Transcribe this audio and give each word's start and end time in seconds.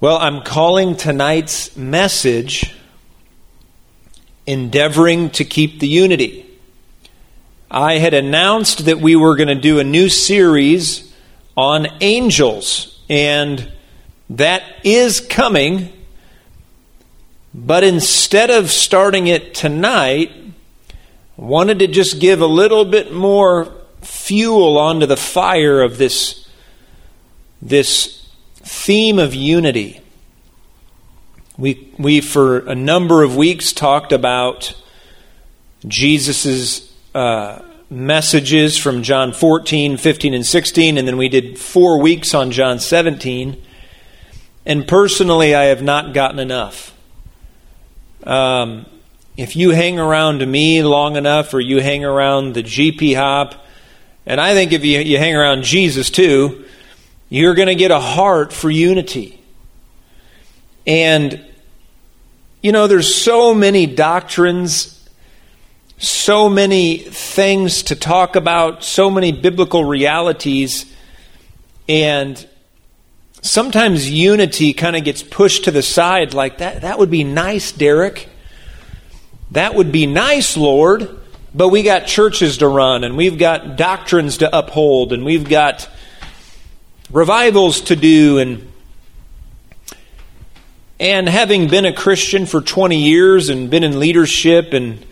Well, 0.00 0.18
I'm 0.18 0.42
calling 0.42 0.94
tonight's 0.94 1.76
message 1.76 2.72
Endeavoring 4.46 5.30
to 5.30 5.44
Keep 5.44 5.80
the 5.80 5.88
Unity. 5.88 6.46
I 7.68 7.98
had 7.98 8.14
announced 8.14 8.84
that 8.84 9.00
we 9.00 9.16
were 9.16 9.34
going 9.34 9.48
to 9.48 9.56
do 9.56 9.80
a 9.80 9.84
new 9.84 10.08
series 10.08 11.12
on 11.56 11.88
angels, 12.00 13.02
and 13.10 13.72
that 14.30 14.62
is 14.84 15.18
coming. 15.18 15.92
But 17.52 17.82
instead 17.82 18.50
of 18.50 18.70
starting 18.70 19.26
it 19.26 19.52
tonight, 19.52 20.30
I 20.90 21.42
wanted 21.42 21.80
to 21.80 21.88
just 21.88 22.20
give 22.20 22.40
a 22.40 22.46
little 22.46 22.84
bit 22.84 23.12
more 23.12 23.74
fuel 24.02 24.78
onto 24.78 25.06
the 25.06 25.16
fire 25.16 25.82
of 25.82 25.98
this, 25.98 26.48
this 27.60 28.17
theme 28.68 29.18
of 29.18 29.34
unity. 29.34 29.98
We, 31.56 31.90
we, 31.98 32.20
for 32.20 32.58
a 32.58 32.74
number 32.74 33.22
of 33.22 33.34
weeks, 33.34 33.72
talked 33.72 34.12
about 34.12 34.74
Jesus' 35.86 36.92
uh, 37.14 37.62
messages 37.88 38.76
from 38.76 39.02
John 39.02 39.32
14, 39.32 39.96
15, 39.96 40.34
and 40.34 40.44
16, 40.46 40.98
and 40.98 41.08
then 41.08 41.16
we 41.16 41.30
did 41.30 41.58
four 41.58 41.98
weeks 42.00 42.34
on 42.34 42.50
John 42.50 42.78
17. 42.78 43.60
And 44.66 44.86
personally, 44.86 45.54
I 45.54 45.64
have 45.64 45.82
not 45.82 46.12
gotten 46.12 46.38
enough. 46.38 46.94
Um, 48.24 48.84
if 49.38 49.56
you 49.56 49.70
hang 49.70 49.98
around 49.98 50.46
me 50.46 50.82
long 50.82 51.16
enough, 51.16 51.54
or 51.54 51.60
you 51.60 51.80
hang 51.80 52.04
around 52.04 52.52
the 52.52 52.62
GP 52.62 53.16
Hop, 53.16 53.64
and 54.26 54.38
I 54.38 54.52
think 54.52 54.72
if 54.72 54.84
you, 54.84 54.98
you 55.00 55.16
hang 55.16 55.34
around 55.34 55.62
Jesus 55.62 56.10
too, 56.10 56.66
you're 57.28 57.54
going 57.54 57.68
to 57.68 57.74
get 57.74 57.90
a 57.90 58.00
heart 58.00 58.52
for 58.52 58.70
unity. 58.70 59.42
And, 60.86 61.44
you 62.62 62.72
know, 62.72 62.86
there's 62.86 63.14
so 63.14 63.54
many 63.54 63.86
doctrines, 63.86 65.08
so 65.98 66.48
many 66.48 66.98
things 66.98 67.82
to 67.84 67.96
talk 67.96 68.36
about, 68.36 68.82
so 68.82 69.10
many 69.10 69.32
biblical 69.32 69.84
realities. 69.84 70.90
And 71.88 72.46
sometimes 73.42 74.10
unity 74.10 74.72
kind 74.72 74.96
of 74.96 75.04
gets 75.04 75.22
pushed 75.22 75.64
to 75.64 75.70
the 75.70 75.82
side 75.82 76.32
like 76.32 76.58
that. 76.58 76.82
That 76.82 76.98
would 76.98 77.10
be 77.10 77.24
nice, 77.24 77.72
Derek. 77.72 78.28
That 79.50 79.74
would 79.74 79.92
be 79.92 80.06
nice, 80.06 80.56
Lord. 80.56 81.16
But 81.54 81.68
we 81.68 81.82
got 81.82 82.06
churches 82.06 82.58
to 82.58 82.68
run, 82.68 83.04
and 83.04 83.16
we've 83.16 83.38
got 83.38 83.76
doctrines 83.76 84.38
to 84.38 84.56
uphold, 84.56 85.12
and 85.12 85.24
we've 85.24 85.48
got 85.48 85.88
revivals 87.10 87.80
to 87.82 87.96
do 87.96 88.38
and 88.38 88.70
and 91.00 91.28
having 91.28 91.68
been 91.68 91.84
a 91.84 91.92
Christian 91.92 92.44
for 92.44 92.60
20 92.60 92.96
years 92.96 93.50
and 93.50 93.70
been 93.70 93.84
in 93.84 94.00
leadership 94.00 94.72
and 94.72 95.04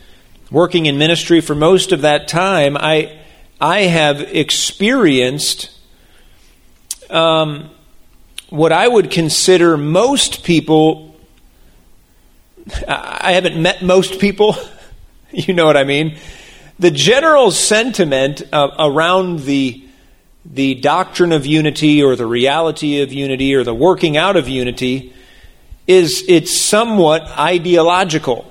working 0.50 0.86
in 0.86 0.98
ministry 0.98 1.40
for 1.40 1.54
most 1.54 1.92
of 1.92 2.00
that 2.00 2.26
time, 2.26 2.76
I 2.76 3.20
I 3.60 3.82
have 3.82 4.20
experienced 4.20 5.70
um, 7.08 7.70
what 8.50 8.72
I 8.72 8.88
would 8.88 9.10
consider 9.10 9.76
most 9.76 10.44
people. 10.44 11.16
I 12.88 13.32
haven't 13.32 13.60
met 13.60 13.82
most 13.82 14.20
people. 14.20 14.56
you 15.30 15.54
know 15.54 15.66
what 15.66 15.76
I 15.76 15.84
mean. 15.84 16.18
The 16.80 16.90
general 16.90 17.52
sentiment 17.52 18.42
uh, 18.52 18.70
around 18.78 19.40
the 19.40 19.85
the 20.52 20.74
doctrine 20.76 21.32
of 21.32 21.44
unity 21.44 22.02
or 22.02 22.16
the 22.16 22.26
reality 22.26 23.02
of 23.02 23.12
unity 23.12 23.54
or 23.54 23.64
the 23.64 23.74
working 23.74 24.16
out 24.16 24.36
of 24.36 24.48
unity 24.48 25.12
is 25.86 26.24
it's 26.28 26.58
somewhat 26.58 27.22
ideological. 27.38 28.50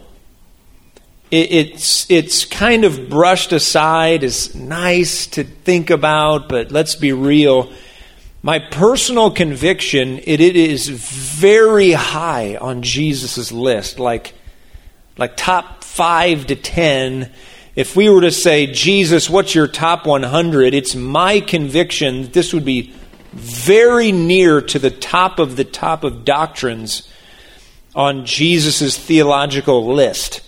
it's, 1.32 2.10
it's 2.10 2.46
kind 2.46 2.86
of 2.86 3.10
brushed 3.10 3.52
aside 3.52 4.24
as 4.24 4.56
nice 4.56 5.28
to 5.28 5.44
think 5.44 5.90
about, 5.90 6.48
but 6.48 6.72
let's 6.72 6.96
be 6.96 7.12
real. 7.12 7.72
My 8.42 8.60
personal 8.60 9.32
conviction, 9.32 10.20
it, 10.20 10.40
it 10.40 10.56
is 10.56 10.88
very 10.88 11.92
high 11.92 12.56
on 12.58 12.84
Jesus' 12.84 13.52
list, 13.52 14.00
like, 14.00 14.34
like 15.18 15.36
top 15.36 15.84
five 15.84 16.48
to 16.48 16.56
ten 16.56 17.32
if 17.76 17.96
we 17.96 18.10
were 18.10 18.22
to 18.22 18.32
say, 18.32 18.68
Jesus, 18.68 19.30
what's 19.30 19.54
your 19.54 19.68
top 19.68 20.06
100? 20.06 20.74
It's 20.74 20.96
my 20.96 21.42
conviction 21.42 22.24
that 22.24 22.34
this 22.34 22.54
would 22.54 22.64
be 22.64 22.94
very 23.34 24.14
near 24.14 24.62
to 24.62 24.80
the 24.80 24.90
top 24.90 25.40
of 25.40 25.58
the 25.58 25.66
top 25.66 26.06
of 26.06 26.24
doctrines 26.24 27.12
on 27.94 28.26
Jesus' 28.26 28.98
theological 28.98 29.94
list. 29.94 30.42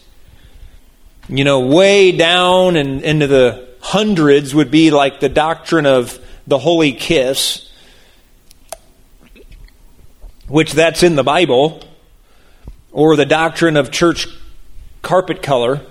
You 1.28 1.44
know, 1.44 1.60
way 1.60 2.14
down 2.14 2.78
and 2.78 3.02
into 3.02 3.28
the 3.28 3.68
hundreds 3.82 4.56
would 4.56 4.72
be 4.72 4.90
like 4.92 5.20
the 5.20 5.28
doctrine 5.28 5.86
of 5.86 6.18
the 6.48 6.58
holy 6.58 6.94
kiss, 6.94 7.70
which 10.48 10.72
that's 10.72 11.04
in 11.04 11.18
the 11.18 11.24
Bible, 11.24 11.84
or 12.94 13.18
the 13.18 13.26
doctrine 13.26 13.76
of 13.76 13.92
church 13.92 14.30
carpet 15.02 15.44
color 15.44 15.82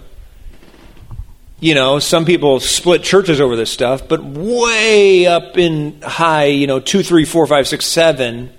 you 1.59 1.75
know, 1.75 1.99
some 1.99 2.25
people 2.25 2.61
split 2.61 3.03
churches 3.03 3.41
over 3.41 3.56
this 3.56 3.71
stuff, 3.71 4.06
but 4.06 4.22
way 4.22 5.27
up 5.27 5.56
in 5.56 6.00
high, 6.03 6.47
you 6.47 6.67
know, 6.67 6.81
two, 6.81 7.03
three, 7.03 7.25
four, 7.25 7.47
five, 7.47 7.67
six, 7.67 7.87
seven, 7.87 8.53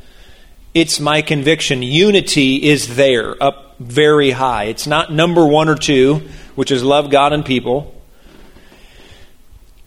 it's 0.73 0.99
my 0.99 1.21
conviction. 1.21 1.83
Unity 1.83 2.69
is 2.69 2.95
there, 2.95 3.41
up 3.41 3.75
very 3.79 4.31
high. 4.31 4.65
It's 4.65 4.87
not 4.87 5.11
number 5.11 5.45
one 5.45 5.69
or 5.69 5.75
two, 5.75 6.27
which 6.55 6.71
is 6.71 6.83
love 6.83 7.11
God 7.11 7.33
and 7.33 7.45
people. 7.45 7.93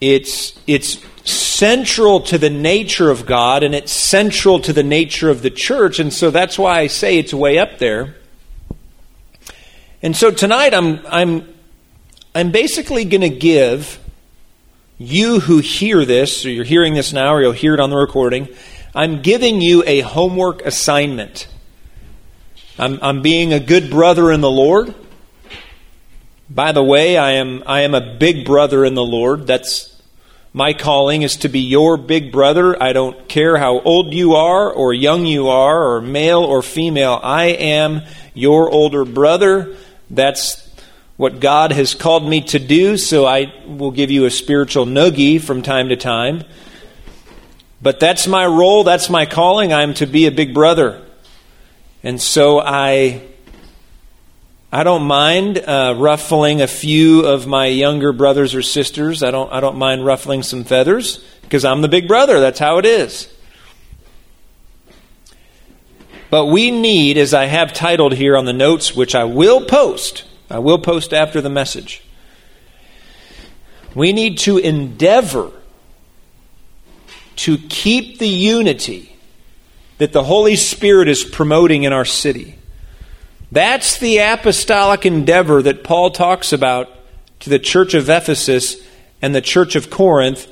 It's, 0.01 0.59
it's 0.67 0.99
central 1.29 2.21
to 2.21 2.39
the 2.39 2.49
nature 2.49 3.11
of 3.11 3.27
God 3.27 3.63
and 3.65 3.75
it's 3.75 3.93
central 3.93 4.61
to 4.61 4.73
the 4.73 4.85
nature 4.85 5.31
of 5.31 5.43
the 5.43 5.51
church. 5.51 5.99
And 5.99 6.13
so 6.13 6.31
that's 6.31 6.59
why 6.59 6.79
I 6.79 6.87
say 6.87 7.19
it's 7.19 7.35
way 7.35 7.59
up 7.59 7.79
there. 7.79 8.17
And 10.01 10.17
so 10.17 10.31
tonight 10.31 10.73
I'm, 10.73 11.05
I'm 11.09 11.60
I'm 12.33 12.53
basically 12.53 13.05
going 13.05 13.23
to 13.23 13.29
give 13.29 13.99
you 14.99 15.41
who 15.41 15.59
hear 15.59 16.05
this, 16.05 16.47
or 16.47 16.51
you're 16.51 16.65
hearing 16.65 16.95
this 16.95 17.13
now, 17.13 17.35
or 17.35 17.43
you'll 17.43 17.53
hear 17.53 17.75
it 17.75 17.81
on 17.81 17.91
the 17.91 17.97
recording, 17.97 18.49
I'm 18.95 19.23
giving 19.23 19.61
you 19.61 19.83
a 19.85 20.01
homework 20.01 20.65
assignment. 20.65 21.49
I'm, 22.79 23.01
I'm 23.03 23.23
being 23.23 23.53
a 23.53 23.59
good 23.59 23.91
brother 23.91 24.31
in 24.31 24.43
the 24.43 24.51
Lord. 24.51 24.95
By 26.49 26.71
the 26.71 26.85
way, 26.85 27.17
I 27.17 27.33
am, 27.33 27.65
I 27.67 27.81
am 27.81 27.95
a 27.95 28.15
big 28.17 28.45
brother 28.45 28.85
in 28.85 28.95
the 28.95 29.05
Lord. 29.05 29.49
That's 29.49 30.01
my 30.53 30.73
calling 30.73 31.23
is 31.23 31.37
to 31.39 31.49
be 31.49 31.61
your 31.61 31.97
big 31.97 32.31
brother. 32.31 32.81
I 32.81 32.93
don't 32.93 33.29
care 33.29 33.57
how 33.57 33.81
old 33.81 34.15
you 34.15 34.35
are, 34.35 34.71
or 34.71 34.95
young 34.95 35.27
you 35.27 35.49
are, 35.49 35.83
or 35.83 36.01
male 36.01 36.45
or 36.45 36.63
female. 36.63 37.19
I 37.23 37.47
am 37.47 38.03
your 38.35 38.71
older 38.71 39.05
brother. 39.05 39.77
That's 40.11 40.70
what 41.21 41.39
God 41.39 41.73
has 41.73 41.95
called 41.95 42.27
me 42.27 42.41
to 42.41 42.59
do, 42.59 42.97
so 42.97 43.27
I 43.27 43.53
will 43.67 43.91
give 43.91 44.11
you 44.11 44.25
a 44.25 44.31
spiritual 44.31 44.87
noogie 44.87 45.39
from 45.39 45.61
time 45.61 45.91
to 45.91 45.97
time. 45.97 46.45
But 47.83 48.01
that's 48.01 48.27
my 48.27 48.47
role, 48.47 48.85
that's 48.85 49.11
my 49.11 49.27
calling. 49.27 49.71
I'm 49.71 49.93
to 49.95 50.07
be 50.07 50.25
a 50.25 50.31
big 50.31 50.55
brother. 50.55 51.07
And 52.03 52.19
so 52.19 52.59
I 52.59 53.21
I 54.73 54.83
don't 54.83 55.03
mind 55.03 55.59
uh, 55.59 55.95
ruffling 55.99 56.63
a 56.63 56.67
few 56.67 57.27
of 57.27 57.47
my 57.47 57.67
younger 57.67 58.15
brothers 58.15 58.55
or 58.55 58.63
sisters. 58.63 59.23
I 59.23 59.31
don't 59.31 59.53
I 59.53 59.61
don't 59.61 59.77
mind 59.77 60.07
ruffling 60.07 60.43
some 60.43 60.65
feathers 60.65 61.23
because 61.43 61.67
I'm 61.67 61.83
the 61.83 61.89
big 61.89 62.09
brother. 62.09 62.41
That's 62.41 62.59
how 62.59 62.79
it 62.79 62.87
is. 62.87 63.31
But 66.31 66.47
we 66.47 66.71
need, 66.71 67.19
as 67.19 67.35
I 67.35 67.45
have 67.45 67.75
titled 67.75 68.15
here 68.15 68.39
on 68.39 68.47
the 68.47 68.55
notes, 68.55 68.97
which 68.97 69.15
I 69.15 69.25
will 69.25 69.67
post, 69.67 70.25
I 70.51 70.59
will 70.59 70.79
post 70.79 71.13
after 71.13 71.41
the 71.41 71.49
message. 71.49 72.03
We 73.95 74.13
need 74.13 74.39
to 74.39 74.59
endeavor 74.59 75.53
to 77.37 77.59
keep 77.59 78.19
the 78.19 78.29
unity 78.29 79.17
that 79.99 80.13
the 80.13 80.25
Holy 80.25 80.57
Spirit 80.57 81.09
is 81.09 81.25
promoting 81.25 81.85
in 81.85 81.93
our 81.93 82.05
city. 82.05 82.57
That's 83.53 83.99
the 83.99 84.19
apostolic 84.19 85.07
endeavor 85.07 85.63
that 85.63 85.85
Paul 85.85 86.11
talks 86.11 86.53
about 86.53 86.89
to 87.41 87.51
the 87.51 87.59
church 87.59 87.95
of 87.95 88.09
Ephesus 88.09 88.77
and 89.23 89.35
the 89.35 89.41
church 89.41 89.77
of 89.77 89.91
Corinth. 89.91 90.47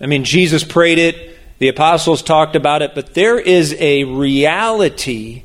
I 0.00 0.06
mean, 0.06 0.24
Jesus 0.24 0.64
prayed 0.64 0.98
it, 0.98 1.38
the 1.58 1.68
apostles 1.68 2.22
talked 2.22 2.56
about 2.56 2.82
it, 2.82 2.94
but 2.94 3.14
there 3.14 3.38
is 3.38 3.74
a 3.78 4.04
reality 4.04 5.44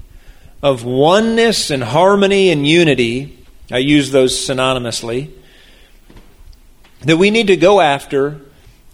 of 0.63 0.83
oneness 0.83 1.69
and 1.69 1.83
harmony 1.83 2.49
and 2.49 2.67
unity 2.67 3.37
I 3.71 3.79
use 3.79 4.11
those 4.11 4.33
synonymously, 4.33 5.31
that 7.01 7.17
we 7.17 7.31
need 7.31 7.47
to 7.47 7.57
go 7.57 7.81
after 7.81 8.41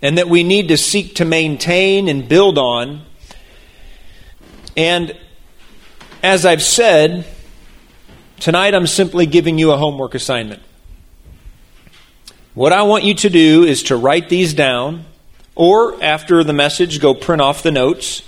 and 0.02 0.18
that 0.18 0.28
we 0.28 0.44
need 0.44 0.68
to 0.68 0.78
seek 0.78 1.16
to 1.16 1.26
maintain 1.26 2.10
and 2.10 2.28
build 2.28 2.58
on. 2.58 3.04
And 4.76 5.18
as 6.22 6.46
I've 6.46 6.64
said, 6.64 7.26
tonight 8.40 8.74
I'm 8.74 8.88
simply 8.88 9.26
giving 9.26 9.58
you 9.58 9.72
a 9.72 9.78
homework 9.78 10.16
assignment. 10.16 10.62
What 12.54 12.74
I 12.74 12.84
want 12.84 13.04
you 13.04 13.14
to 13.14 13.30
do 13.30 13.64
is 13.64 13.84
to 13.84 13.96
write 13.96 14.30
these 14.30 14.54
down, 14.54 15.06
or 15.56 16.04
after 16.04 16.44
the 16.44 16.54
message, 16.54 17.00
go 17.00 17.14
print 17.14 17.42
off 17.42 17.64
the 17.64 17.72
notes. 17.72 18.24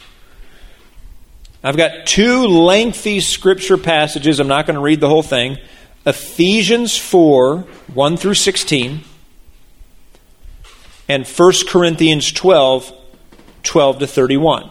I've 1.63 1.77
got 1.77 2.05
two 2.05 2.47
lengthy 2.47 3.19
scripture 3.19 3.77
passages. 3.77 4.39
I'm 4.39 4.47
not 4.47 4.65
going 4.67 4.75
to 4.75 4.81
read 4.81 4.99
the 4.99 5.09
whole 5.09 5.23
thing. 5.23 5.57
Ephesians 6.05 6.97
4 6.97 7.59
1 7.93 8.17
through 8.17 8.35
16, 8.35 9.03
and 11.07 11.27
1 11.27 11.53
Corinthians 11.67 12.31
12 12.31 12.93
12 13.63 13.99
to 13.99 14.07
31. 14.07 14.69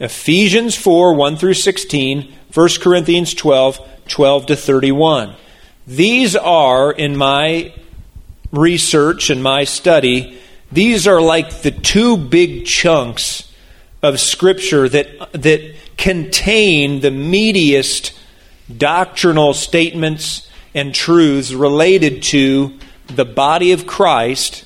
Ephesians 0.00 0.74
4 0.74 1.14
1 1.14 1.36
through 1.36 1.54
16, 1.54 2.32
1 2.52 2.68
Corinthians 2.80 3.34
12 3.34 3.78
12 4.08 4.46
to 4.46 4.56
31. 4.56 5.34
These 5.86 6.36
are, 6.36 6.90
in 6.92 7.16
my 7.16 7.72
research 8.50 9.30
and 9.30 9.42
my 9.42 9.64
study, 9.64 10.40
these 10.70 11.06
are 11.06 11.20
like 11.20 11.62
the 11.62 11.70
two 11.70 12.16
big 12.16 12.66
chunks 12.66 13.52
of 14.02 14.18
Scripture 14.18 14.88
that, 14.88 15.32
that 15.32 15.74
contain 15.96 17.00
the 17.00 17.10
meatiest 17.10 18.12
doctrinal 18.78 19.54
statements 19.54 20.48
and 20.74 20.94
truths 20.94 21.52
related 21.52 22.22
to 22.22 22.78
the 23.06 23.24
body 23.24 23.72
of 23.72 23.86
Christ, 23.86 24.64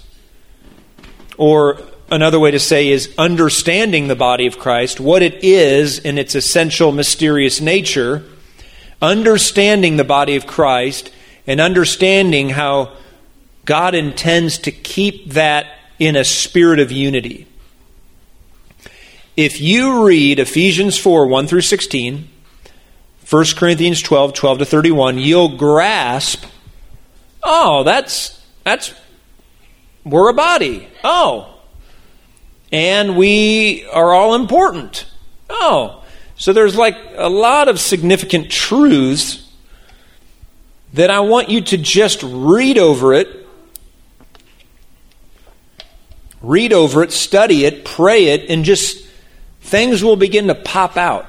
or 1.37 1.81
another 2.11 2.39
way 2.39 2.51
to 2.51 2.59
say 2.59 2.89
is 2.89 3.13
understanding 3.19 4.09
the 4.09 4.17
body 4.17 4.47
of 4.47 4.59
Christ, 4.59 5.01
what 5.01 5.23
it 5.23 5.43
is 5.43 5.99
in 5.99 6.19
its 6.19 6.35
essential 6.35 6.93
mysterious 6.93 7.61
nature, 7.61 8.25
understanding 9.03 9.97
the 9.97 10.05
body 10.05 10.37
of 10.37 10.47
Christ, 10.47 11.11
and 11.47 11.61
understanding 11.61 12.51
how 12.51 12.97
God 13.65 13.95
intends 13.95 14.59
to 14.59 14.71
keep 14.71 15.33
that 15.33 15.67
in 15.99 16.17
a 16.17 16.25
spirit 16.25 16.79
of 16.79 16.93
unity. 16.93 17.47
If 19.37 19.61
you 19.61 20.07
read 20.07 20.39
Ephesians 20.39 20.97
4 20.97 21.27
1 21.27 21.47
through 21.47 21.61
16, 21.63 22.29
1 23.29 23.45
Corinthians 23.57 24.01
12, 24.03 24.35
12 24.35 24.59
to 24.59 24.65
31, 24.65 25.19
you'll 25.19 25.57
grasp, 25.57 26.45
oh, 27.43 27.83
that's, 27.83 28.41
that's, 28.63 28.95
we're 30.05 30.29
a 30.29 30.35
body. 30.35 30.87
Oh. 31.03 31.53
And 32.71 33.17
we 33.17 33.85
are 33.93 34.13
all 34.13 34.37
important. 34.37 35.07
Oh. 35.51 36.05
So 36.37 36.53
there's 36.53 36.77
like 36.77 36.97
a 37.17 37.29
lot 37.29 37.67
of 37.67 37.81
significant 37.81 38.51
truths 38.51 39.51
that 40.93 41.11
I 41.11 41.21
want 41.21 41.49
you 41.49 41.61
to 41.63 41.77
just 41.77 42.23
read 42.23 42.79
over 42.79 43.13
it, 43.13 43.49
read 46.41 46.73
over 46.73 47.03
it, 47.03 47.11
study 47.11 47.65
it, 47.65 47.85
pray 47.85 48.27
it, 48.27 48.49
and 48.49 48.65
just 48.65 49.05
things 49.63 50.05
will 50.05 50.17
begin 50.17 50.47
to 50.47 50.55
pop 50.55 50.97
out. 50.97 51.27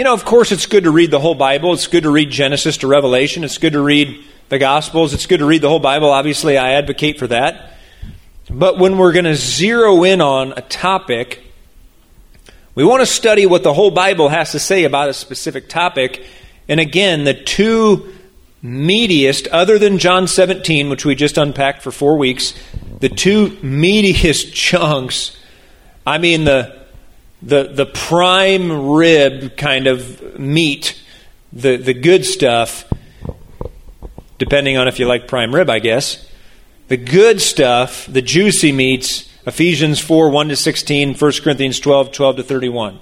You 0.00 0.04
know, 0.04 0.14
of 0.14 0.24
course, 0.24 0.50
it's 0.50 0.64
good 0.64 0.84
to 0.84 0.90
read 0.90 1.10
the 1.10 1.20
whole 1.20 1.34
Bible. 1.34 1.74
It's 1.74 1.86
good 1.86 2.04
to 2.04 2.10
read 2.10 2.30
Genesis 2.30 2.78
to 2.78 2.86
Revelation. 2.86 3.44
It's 3.44 3.58
good 3.58 3.74
to 3.74 3.82
read 3.82 4.24
the 4.48 4.58
Gospels. 4.58 5.12
It's 5.12 5.26
good 5.26 5.40
to 5.40 5.44
read 5.44 5.60
the 5.60 5.68
whole 5.68 5.78
Bible. 5.78 6.08
Obviously, 6.08 6.56
I 6.56 6.72
advocate 6.72 7.18
for 7.18 7.26
that. 7.26 7.74
But 8.48 8.78
when 8.78 8.96
we're 8.96 9.12
going 9.12 9.26
to 9.26 9.34
zero 9.34 10.02
in 10.04 10.22
on 10.22 10.54
a 10.56 10.62
topic, 10.62 11.42
we 12.74 12.82
want 12.82 13.00
to 13.00 13.06
study 13.06 13.44
what 13.44 13.62
the 13.62 13.74
whole 13.74 13.90
Bible 13.90 14.30
has 14.30 14.52
to 14.52 14.58
say 14.58 14.84
about 14.84 15.10
a 15.10 15.12
specific 15.12 15.68
topic. 15.68 16.24
And 16.66 16.80
again, 16.80 17.24
the 17.24 17.34
two 17.34 18.10
meatiest, 18.64 19.48
other 19.52 19.78
than 19.78 19.98
John 19.98 20.26
17, 20.26 20.88
which 20.88 21.04
we 21.04 21.14
just 21.14 21.36
unpacked 21.36 21.82
for 21.82 21.92
four 21.92 22.16
weeks, 22.16 22.54
the 23.00 23.10
two 23.10 23.50
meatiest 23.58 24.50
chunks, 24.54 25.36
I 26.06 26.16
mean, 26.16 26.44
the 26.44 26.79
the, 27.42 27.64
the 27.64 27.86
prime 27.86 28.90
rib 28.90 29.56
kind 29.56 29.86
of 29.86 30.38
meat, 30.38 31.00
the, 31.52 31.76
the 31.76 31.94
good 31.94 32.24
stuff, 32.24 32.84
depending 34.38 34.76
on 34.76 34.88
if 34.88 34.98
you 34.98 35.06
like 35.06 35.26
prime 35.28 35.54
rib, 35.54 35.70
I 35.70 35.78
guess. 35.78 36.26
The 36.88 36.96
good 36.96 37.40
stuff, 37.40 38.06
the 38.06 38.22
juicy 38.22 38.72
meats, 38.72 39.30
Ephesians 39.46 40.00
4 40.00 40.28
1 40.30 40.48
to 40.48 40.56
16, 40.56 41.14
1 41.14 41.32
Corinthians 41.42 41.80
12 41.80 42.12
12 42.12 42.36
to 42.36 42.42
31. 42.42 43.00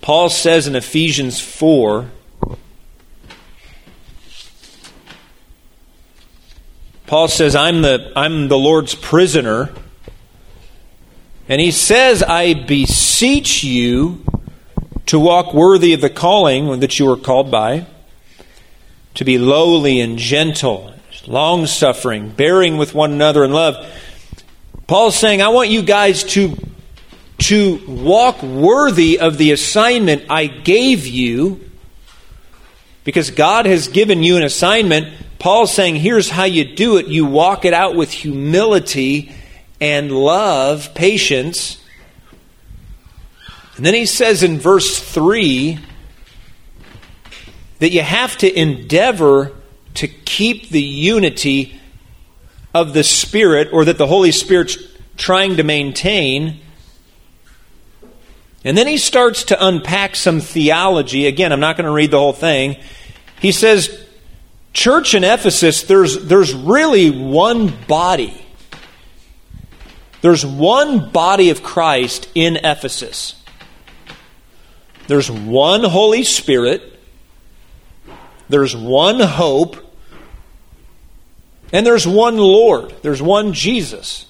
Paul 0.00 0.30
says 0.30 0.66
in 0.66 0.74
Ephesians 0.74 1.38
4 1.38 2.10
Paul 7.08 7.28
says, 7.28 7.56
I'm 7.56 7.80
the, 7.80 8.12
I'm 8.14 8.48
the 8.48 8.58
Lord's 8.58 8.94
prisoner. 8.94 9.70
And 11.48 11.58
he 11.58 11.70
says, 11.70 12.22
I 12.22 12.52
beseech 12.52 13.64
you 13.64 14.22
to 15.06 15.18
walk 15.18 15.54
worthy 15.54 15.94
of 15.94 16.02
the 16.02 16.10
calling 16.10 16.80
that 16.80 16.98
you 16.98 17.10
are 17.10 17.16
called 17.16 17.50
by, 17.50 17.86
to 19.14 19.24
be 19.24 19.38
lowly 19.38 20.00
and 20.00 20.18
gentle, 20.18 20.92
long 21.26 21.64
suffering, 21.64 22.28
bearing 22.28 22.76
with 22.76 22.94
one 22.94 23.12
another 23.12 23.42
in 23.42 23.52
love. 23.52 23.90
Paul's 24.86 25.16
saying, 25.16 25.40
I 25.40 25.48
want 25.48 25.70
you 25.70 25.80
guys 25.80 26.24
to, 26.24 26.58
to 27.38 27.82
walk 27.88 28.42
worthy 28.42 29.18
of 29.18 29.38
the 29.38 29.52
assignment 29.52 30.26
I 30.28 30.46
gave 30.46 31.06
you, 31.06 31.70
because 33.04 33.30
God 33.30 33.64
has 33.64 33.88
given 33.88 34.22
you 34.22 34.36
an 34.36 34.42
assignment 34.42 35.08
Paul's 35.38 35.72
saying, 35.72 35.96
here's 35.96 36.30
how 36.30 36.44
you 36.44 36.64
do 36.64 36.96
it 36.96 37.06
you 37.06 37.24
walk 37.24 37.64
it 37.64 37.72
out 37.72 37.94
with 37.94 38.10
humility 38.10 39.32
and 39.80 40.10
love, 40.10 40.94
patience. 40.94 41.80
And 43.76 43.86
then 43.86 43.94
he 43.94 44.06
says 44.06 44.42
in 44.42 44.58
verse 44.58 44.98
3 44.98 45.78
that 47.78 47.90
you 47.90 48.02
have 48.02 48.36
to 48.38 48.52
endeavor 48.52 49.52
to 49.94 50.08
keep 50.08 50.70
the 50.70 50.82
unity 50.82 51.80
of 52.74 52.92
the 52.92 53.04
Spirit, 53.04 53.68
or 53.72 53.84
that 53.84 53.98
the 53.98 54.06
Holy 54.06 54.30
Spirit's 54.30 54.76
trying 55.16 55.56
to 55.56 55.62
maintain. 55.62 56.60
And 58.64 58.76
then 58.76 58.86
he 58.86 58.98
starts 58.98 59.44
to 59.44 59.66
unpack 59.66 60.16
some 60.16 60.40
theology. 60.40 61.26
Again, 61.26 61.52
I'm 61.52 61.60
not 61.60 61.76
going 61.76 61.86
to 61.86 61.92
read 61.92 62.10
the 62.10 62.18
whole 62.18 62.32
thing. 62.32 62.76
He 63.40 63.52
says, 63.52 64.04
church 64.72 65.14
in 65.14 65.24
Ephesus, 65.24 65.82
there's, 65.82 66.24
there's 66.26 66.54
really 66.54 67.10
one 67.10 67.72
body. 67.86 68.44
There's 70.20 70.44
one 70.44 71.10
body 71.10 71.50
of 71.50 71.62
Christ 71.62 72.28
in 72.34 72.56
Ephesus. 72.56 73.34
There's 75.06 75.30
one 75.30 75.84
Holy 75.84 76.24
Spirit. 76.24 76.98
There's 78.48 78.76
one 78.76 79.20
hope. 79.20 79.76
And 81.72 81.86
there's 81.86 82.06
one 82.06 82.36
Lord. 82.36 82.94
There's 83.02 83.22
one 83.22 83.52
Jesus. 83.52 84.26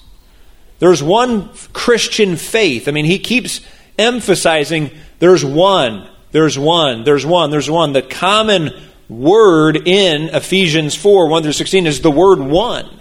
There's 0.78 1.02
one 1.02 1.50
Christian 1.72 2.36
faith. 2.36 2.88
I 2.88 2.92
mean, 2.92 3.04
he 3.04 3.18
keeps 3.18 3.60
emphasizing 3.98 4.90
there's 5.18 5.44
one, 5.44 6.08
there's 6.30 6.58
one, 6.58 7.04
there's 7.04 7.26
one, 7.26 7.50
there's 7.50 7.70
one. 7.70 7.92
The 7.92 8.02
common 8.02 8.70
word 9.08 9.88
in 9.88 10.34
Ephesians 10.34 10.94
4 10.94 11.28
1 11.28 11.42
through 11.42 11.52
16 11.52 11.86
is 11.86 12.00
the 12.00 12.10
word 12.10 12.40
one. 12.40 13.00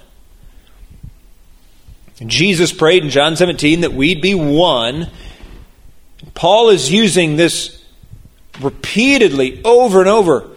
Jesus 2.25 2.71
prayed 2.71 3.03
in 3.03 3.09
John 3.09 3.35
17 3.35 3.81
that 3.81 3.93
we'd 3.93 4.21
be 4.21 4.33
one. 4.33 5.09
Paul 6.33 6.69
is 6.69 6.91
using 6.91 7.35
this 7.35 7.83
repeatedly 8.59 9.63
over 9.63 9.99
and 9.99 10.09
over. 10.09 10.49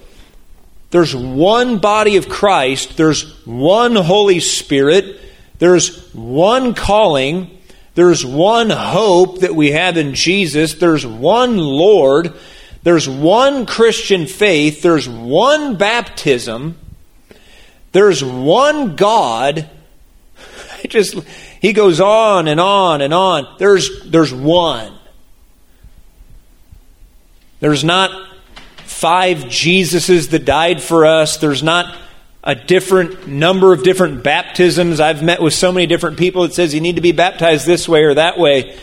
There's 0.91 1.15
one 1.15 1.79
body 1.79 2.17
of 2.17 2.29
Christ, 2.29 2.97
there's 2.97 3.47
one 3.47 3.95
Holy 3.95 4.41
Spirit, 4.41 5.21
there's 5.59 6.13
one 6.15 6.75
calling, 6.75 7.59
there's 7.95 8.25
one 8.27 8.71
hope 8.71 9.41
that 9.41 9.55
we 9.55 9.71
have 9.73 9.97
in 9.97 10.15
Jesus, 10.15 10.75
there's 10.75 11.07
one 11.07 11.59
Lord, 11.59 12.35
there's 12.83 13.09
one 13.09 13.67
Christian 13.67 14.27
faith, 14.27 14.83
there's 14.83 15.09
one 15.09 15.77
baptism, 15.77 16.79
there's 17.93 18.25
one 18.25 18.97
God. 18.97 19.69
I 20.85 20.89
just 20.89 21.15
he 21.61 21.73
goes 21.73 22.01
on 22.01 22.49
and 22.49 22.61
on 22.61 23.03
and 23.03 23.13
on. 23.13 23.57
There's 23.59 24.05
there's 24.11 24.33
one. 24.33 24.95
There's 27.61 27.85
not 27.85 28.29
five 28.85 29.39
Jesuses 29.39 30.31
that 30.31 30.45
died 30.47 30.83
for 30.83 31.05
us. 31.05 31.37
There's 31.37 31.63
not 31.63 31.95
a 32.43 32.55
different 32.55 33.27
number 33.27 33.75
of 33.75 33.83
different 33.83 34.23
baptisms. 34.23 34.99
I've 34.99 35.23
met 35.23 35.43
with 35.43 35.53
so 35.53 35.71
many 35.71 35.87
different 35.87 36.19
people 36.19 36.43
that 36.43 36.55
says 36.55 36.75
you 36.75 36.81
need 36.81 36.97
to 36.97 37.03
be 37.03 37.13
baptized 37.13 37.67
this 37.67 37.87
way 37.87 38.05
or 38.05 38.15
that 38.15 38.39
way. 38.39 38.79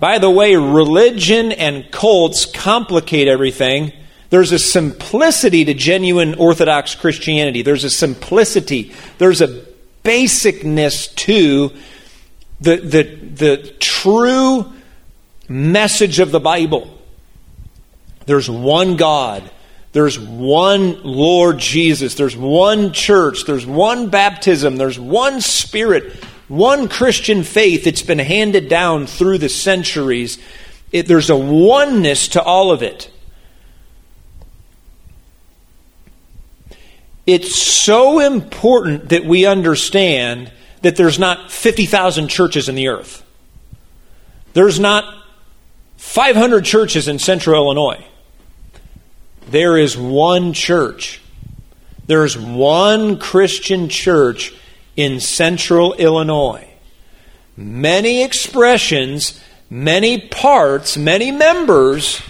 By 0.00 0.18
the 0.18 0.30
way, 0.30 0.56
religion 0.56 1.52
and 1.52 1.90
cults 1.92 2.46
complicate 2.46 3.28
everything. 3.28 3.92
There's 4.30 4.50
a 4.50 4.58
simplicity 4.58 5.66
to 5.66 5.74
genuine 5.74 6.34
Orthodox 6.36 6.94
Christianity. 6.94 7.60
There's 7.62 7.84
a 7.84 7.90
simplicity. 7.90 8.92
There's 9.18 9.42
a 9.42 9.62
basicness 10.02 11.14
to 11.16 11.72
the, 12.60 12.76
the, 12.76 13.02
the 13.02 13.74
true 13.78 14.72
message 15.48 16.18
of 16.18 16.30
the 16.30 16.40
Bible. 16.40 16.96
There's 18.24 18.48
one 18.48 18.96
God. 18.96 19.50
There's 19.92 20.18
one 20.18 21.02
Lord 21.02 21.58
Jesus. 21.58 22.14
There's 22.14 22.36
one 22.36 22.92
church. 22.92 23.44
There's 23.44 23.66
one 23.66 24.08
baptism. 24.08 24.76
There's 24.76 24.98
one 24.98 25.40
Spirit. 25.40 26.24
One 26.50 26.88
Christian 26.88 27.44
faith 27.44 27.84
that's 27.84 28.02
been 28.02 28.18
handed 28.18 28.68
down 28.68 29.06
through 29.06 29.38
the 29.38 29.48
centuries. 29.48 30.36
It, 30.90 31.06
there's 31.06 31.30
a 31.30 31.36
oneness 31.36 32.26
to 32.30 32.42
all 32.42 32.72
of 32.72 32.82
it. 32.82 33.08
It's 37.24 37.54
so 37.54 38.18
important 38.18 39.10
that 39.10 39.24
we 39.24 39.46
understand 39.46 40.50
that 40.82 40.96
there's 40.96 41.20
not 41.20 41.52
50,000 41.52 42.26
churches 42.26 42.68
in 42.68 42.74
the 42.74 42.88
earth. 42.88 43.24
There's 44.52 44.80
not 44.80 45.04
500 45.98 46.64
churches 46.64 47.06
in 47.06 47.20
central 47.20 47.54
Illinois. 47.54 48.04
There 49.50 49.78
is 49.78 49.96
one 49.96 50.52
church. 50.52 51.20
There's 52.08 52.36
one 52.36 53.20
Christian 53.20 53.88
church 53.88 54.52
in 55.00 55.18
central 55.18 55.94
Illinois. 55.94 56.68
Many 57.56 58.22
expressions, 58.22 59.42
many 59.70 60.20
parts, 60.28 60.98
many 60.98 61.30
members, 61.32 62.20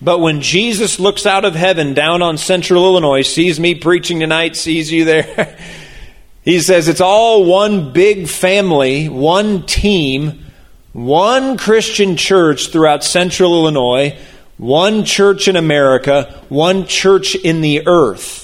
but 0.00 0.18
when 0.18 0.40
Jesus 0.40 0.98
looks 0.98 1.26
out 1.26 1.44
of 1.44 1.54
heaven 1.54 1.92
down 1.92 2.22
on 2.22 2.38
central 2.38 2.84
Illinois, 2.86 3.22
sees 3.22 3.60
me 3.60 3.74
preaching 3.74 4.20
tonight, 4.20 4.56
sees 4.56 4.90
you 4.90 5.04
there, 5.04 5.58
he 6.42 6.60
says 6.60 6.88
it's 6.88 7.02
all 7.02 7.44
one 7.44 7.92
big 7.92 8.26
family, 8.26 9.08
one 9.08 9.66
team, 9.66 10.46
one 10.92 11.58
Christian 11.58 12.16
church 12.16 12.68
throughout 12.68 13.04
central 13.04 13.52
Illinois, 13.52 14.18
one 14.56 15.04
church 15.04 15.46
in 15.46 15.56
America, 15.56 16.42
one 16.48 16.86
church 16.86 17.34
in 17.34 17.60
the 17.60 17.86
earth. 17.86 18.41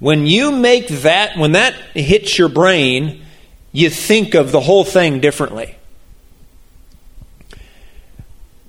When 0.00 0.26
you 0.26 0.50
make 0.50 0.88
that, 0.88 1.36
when 1.36 1.52
that 1.52 1.74
hits 1.94 2.38
your 2.38 2.48
brain, 2.48 3.24
you 3.72 3.90
think 3.90 4.34
of 4.34 4.52
the 4.52 4.60
whole 4.60 4.84
thing 4.84 5.20
differently. 5.20 5.76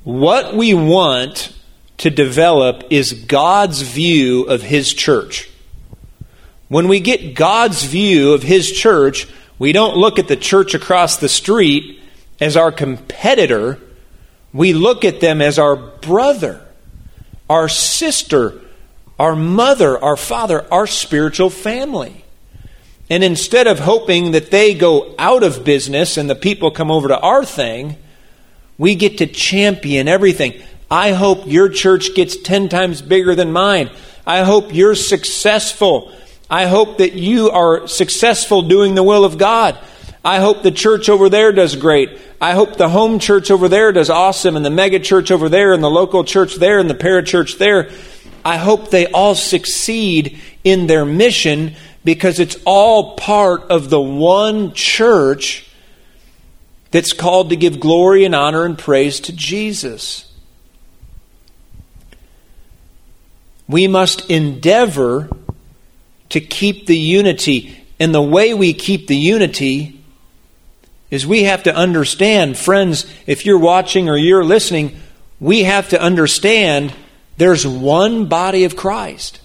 What 0.04 0.56
we 0.56 0.74
want 0.74 1.52
to 1.98 2.10
develop 2.10 2.84
is 2.90 3.14
God's 3.14 3.82
view 3.82 4.44
of 4.44 4.62
His 4.62 4.94
church. 4.94 5.50
When 6.68 6.88
we 6.88 7.00
get 7.00 7.36
God's 7.36 7.84
view 7.84 8.34
of 8.34 8.44
His 8.44 8.72
church, 8.72 9.28
we 9.58 9.72
don't 9.72 9.96
look 9.96 10.20
at 10.20 10.28
the 10.28 10.36
church 10.36 10.74
across 10.74 11.18
the 11.18 11.30
street 11.30 12.02
as 12.40 12.58
our 12.58 12.72
competitor. 12.72 13.80
We 14.54 14.74
look 14.74 15.06
at 15.06 15.22
them 15.22 15.42
as 15.42 15.58
our 15.58 15.76
brother, 15.76 16.62
our 17.50 17.70
sister, 17.70 18.62
our 19.20 19.36
mother, 19.36 20.02
our 20.04 20.18
father, 20.18 20.66
our 20.72 20.88
spiritual 20.88 21.50
family. 21.50 22.26
And 23.10 23.24
instead 23.24 23.68
of 23.68 23.80
hoping 23.80 24.32
that 24.32 24.52
they 24.52 24.74
go 24.74 25.14
out 25.20 25.44
of 25.44 25.64
business 25.64 26.18
and 26.18 26.30
the 26.30 26.36
people 26.36 26.72
come 26.72 26.90
over 26.90 27.08
to 27.08 27.20
our 27.20 27.46
thing, 27.46 27.98
we 28.78 28.96
get 28.96 29.20
to 29.20 29.28
champion 29.28 30.08
everything. 30.08 30.62
I 30.90 31.12
hope 31.12 31.46
your 31.46 31.70
church 31.70 32.16
gets 32.16 32.36
10 32.36 32.70
times 32.70 33.02
bigger 33.02 33.36
than 33.36 33.52
mine. 33.52 33.90
I 34.26 34.44
hope 34.44 34.74
you're 34.74 34.96
successful. 34.96 36.12
I 36.50 36.66
hope 36.66 36.98
that 36.98 37.14
you 37.14 37.52
are 37.52 37.88
successful 37.88 38.64
doing 38.64 38.96
the 38.96 39.04
will 39.04 39.24
of 39.24 39.38
God. 39.38 39.78
I 40.24 40.40
hope 40.40 40.64
the 40.64 40.72
church 40.72 41.08
over 41.08 41.30
there 41.30 41.52
does 41.52 41.76
great. 41.76 42.20
I 42.42 42.54
hope 42.54 42.78
the 42.78 42.90
home 42.90 43.20
church 43.20 43.52
over 43.52 43.70
there 43.70 43.92
does 43.92 44.10
awesome, 44.10 44.56
and 44.56 44.66
the 44.66 44.72
mega 44.72 45.00
church 45.00 45.30
over 45.30 45.50
there, 45.50 45.72
and 45.74 45.84
the 45.84 45.90
local 45.90 46.24
church 46.24 46.56
there, 46.56 46.80
and 46.80 46.90
the 46.90 46.96
parachurch 46.96 47.60
there. 47.60 47.92
I 48.46 48.58
hope 48.58 48.92
they 48.92 49.08
all 49.08 49.34
succeed 49.34 50.40
in 50.64 50.86
their 50.86 51.04
mission 51.04 51.76
because 52.04 52.40
it's 52.40 52.58
all 52.64 53.16
part 53.16 53.64
of 53.64 53.90
the 53.90 54.00
one 54.00 54.74
church 54.74 55.68
that's 56.92 57.12
called 57.12 57.50
to 57.50 57.56
give 57.56 57.80
glory 57.80 58.24
and 58.24 58.36
honor 58.36 58.64
and 58.64 58.78
praise 58.78 59.20
to 59.22 59.34
Jesus. 59.34 60.32
We 63.68 63.88
must 63.88 64.30
endeavor 64.30 65.28
to 66.30 66.40
keep 66.40 66.86
the 66.86 66.98
unity. 66.98 67.84
And 68.00 68.14
the 68.14 68.22
way 68.22 68.54
we 68.54 68.74
keep 68.74 69.08
the 69.08 69.16
unity 69.16 70.00
is 71.10 71.26
we 71.26 71.44
have 71.44 71.64
to 71.64 71.76
understand, 71.76 72.58
friends, 72.58 73.12
if 73.26 73.46
you're 73.46 73.58
watching 73.58 74.08
or 74.08 74.18
you're 74.18 74.44
listening, 74.44 75.00
we 75.40 75.64
have 75.64 75.90
to 75.90 76.00
understand 76.00 76.94
there's 77.38 77.68
one 77.68 78.26
body 78.28 78.64
of 78.64 78.76
Christ. 78.76 79.42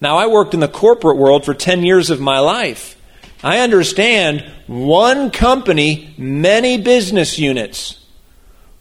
Now, 0.00 0.18
I 0.18 0.26
worked 0.26 0.54
in 0.54 0.60
the 0.60 0.68
corporate 0.68 1.16
world 1.16 1.44
for 1.44 1.54
10 1.54 1.82
years 1.82 2.10
of 2.10 2.20
my 2.20 2.38
life. 2.38 3.00
I 3.42 3.60
understand 3.60 4.44
one 4.66 5.30
company, 5.30 6.14
many 6.18 6.78
business 6.78 7.38
units. 7.38 8.04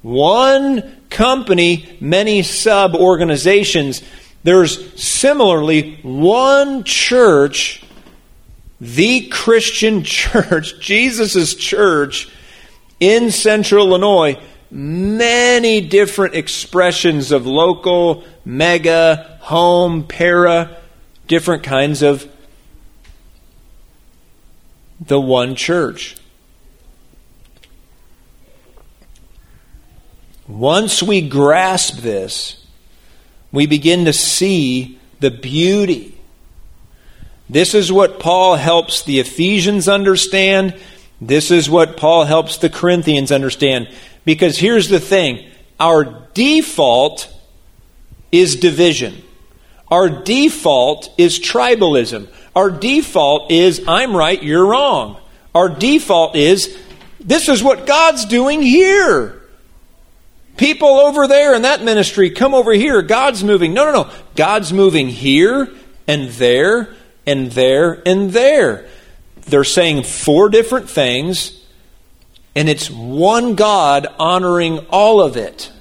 One 0.01 1.01
company, 1.09 1.97
many 2.01 2.43
sub 2.43 2.95
organizations. 2.95 4.01
There's 4.43 5.01
similarly 5.01 5.99
one 6.03 6.83
church, 6.83 7.83
the 8.81 9.27
Christian 9.29 10.03
church, 10.03 10.79
Jesus' 10.79 11.55
church 11.55 12.29
in 12.99 13.31
central 13.31 13.87
Illinois 13.87 14.39
many 14.71 15.81
different 15.81 16.35
expressions 16.35 17.31
of 17.31 17.45
local, 17.45 18.23
mega, 18.43 19.37
home, 19.41 20.03
para, 20.03 20.77
different 21.27 21.63
kinds 21.63 22.01
of 22.01 22.29
the 24.99 25.19
one 25.19 25.55
church. 25.55 26.15
Once 30.47 31.01
we 31.01 31.27
grasp 31.27 31.97
this, 31.97 32.63
we 33.51 33.65
begin 33.65 34.05
to 34.05 34.13
see 34.13 34.99
the 35.19 35.31
beauty. 35.31 36.17
This 37.49 37.73
is 37.73 37.91
what 37.91 38.19
Paul 38.19 38.55
helps 38.55 39.03
the 39.03 39.19
Ephesians 39.19 39.87
understand. 39.87 40.79
This 41.21 41.51
is 41.51 41.69
what 41.69 41.97
Paul 41.97 42.25
helps 42.25 42.57
the 42.57 42.69
Corinthians 42.69 43.31
understand. 43.31 43.87
Because 44.25 44.57
here's 44.57 44.89
the 44.89 44.99
thing 44.99 45.49
our 45.79 46.03
default 46.33 47.31
is 48.31 48.57
division, 48.57 49.21
our 49.89 50.09
default 50.09 51.09
is 51.17 51.39
tribalism, 51.39 52.27
our 52.55 52.69
default 52.69 53.51
is 53.51 53.83
I'm 53.87 54.15
right, 54.15 54.41
you're 54.41 54.65
wrong. 54.65 55.21
Our 55.53 55.69
default 55.69 56.35
is 56.35 56.77
this 57.21 57.47
is 57.47 57.63
what 57.63 57.87
God's 57.87 58.25
doing 58.25 58.61
here. 58.61 59.41
People 60.57 60.87
over 60.87 61.27
there 61.27 61.53
in 61.55 61.63
that 61.63 61.83
ministry, 61.83 62.29
come 62.29 62.53
over 62.53 62.73
here. 62.73 63.01
God's 63.01 63.43
moving. 63.43 63.73
No, 63.73 63.85
no, 63.85 64.03
no. 64.03 64.11
God's 64.35 64.71
moving 64.71 65.09
here 65.09 65.69
and 66.07 66.29
there 66.29 66.95
and 67.25 67.51
there 67.51 68.01
and 68.05 68.31
there. 68.31 68.87
They're 69.41 69.63
saying 69.63 70.03
four 70.03 70.49
different 70.49 70.89
things 70.89 71.64
and 72.55 72.69
it's 72.69 72.89
one 72.89 73.55
God 73.55 74.07
honoring 74.17 74.79
all 74.89 75.21
of 75.21 75.35
it. 75.35 75.71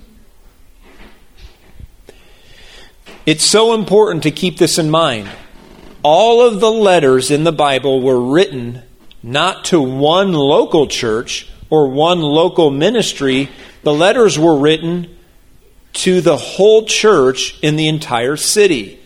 It's 3.27 3.45
so 3.45 3.73
important 3.75 4.25
to 4.25 4.31
keep 4.31 4.59
this 4.59 4.79
in 4.79 4.91
mind. 4.91 5.31
All 6.03 6.47
of 6.47 6.61
the 6.61 6.71
letters 6.71 7.31
in 7.31 7.45
the 7.45 7.53
Bible 7.53 8.03
were 8.03 8.21
written 8.21 8.83
not 9.23 9.65
to 9.67 9.81
one 9.81 10.33
local 10.33 10.87
church 10.87 11.49
or 11.71 11.89
one 11.89 12.21
local 12.21 12.71
ministry, 12.71 13.49
the 13.83 13.95
letters 13.95 14.39
were 14.39 14.59
written 14.59 15.17
to 15.95 16.21
the 16.21 16.37
whole 16.37 16.85
church 16.85 17.59
in 17.63 17.77
the 17.77 17.89
entire 17.89 18.37
city. 18.37 19.01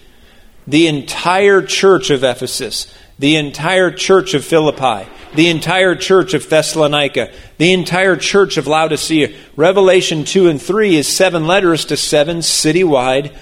The 0.66 0.88
entire 0.88 1.62
church 1.62 2.10
of 2.10 2.24
Ephesus, 2.24 2.92
the 3.18 3.36
entire 3.36 3.90
church 3.90 4.34
of 4.34 4.44
Philippi, 4.44 5.08
the 5.34 5.48
entire 5.48 5.94
church 5.94 6.34
of 6.34 6.48
Thessalonica, 6.48 7.32
the 7.58 7.72
entire 7.72 8.16
church 8.16 8.56
of 8.56 8.66
Laodicea. 8.66 9.34
Revelation 9.56 10.24
2 10.24 10.48
and 10.48 10.62
3 10.62 10.96
is 10.96 11.08
seven 11.08 11.46
letters 11.46 11.84
to 11.86 11.96
seven 11.96 12.38
citywide 12.38 13.36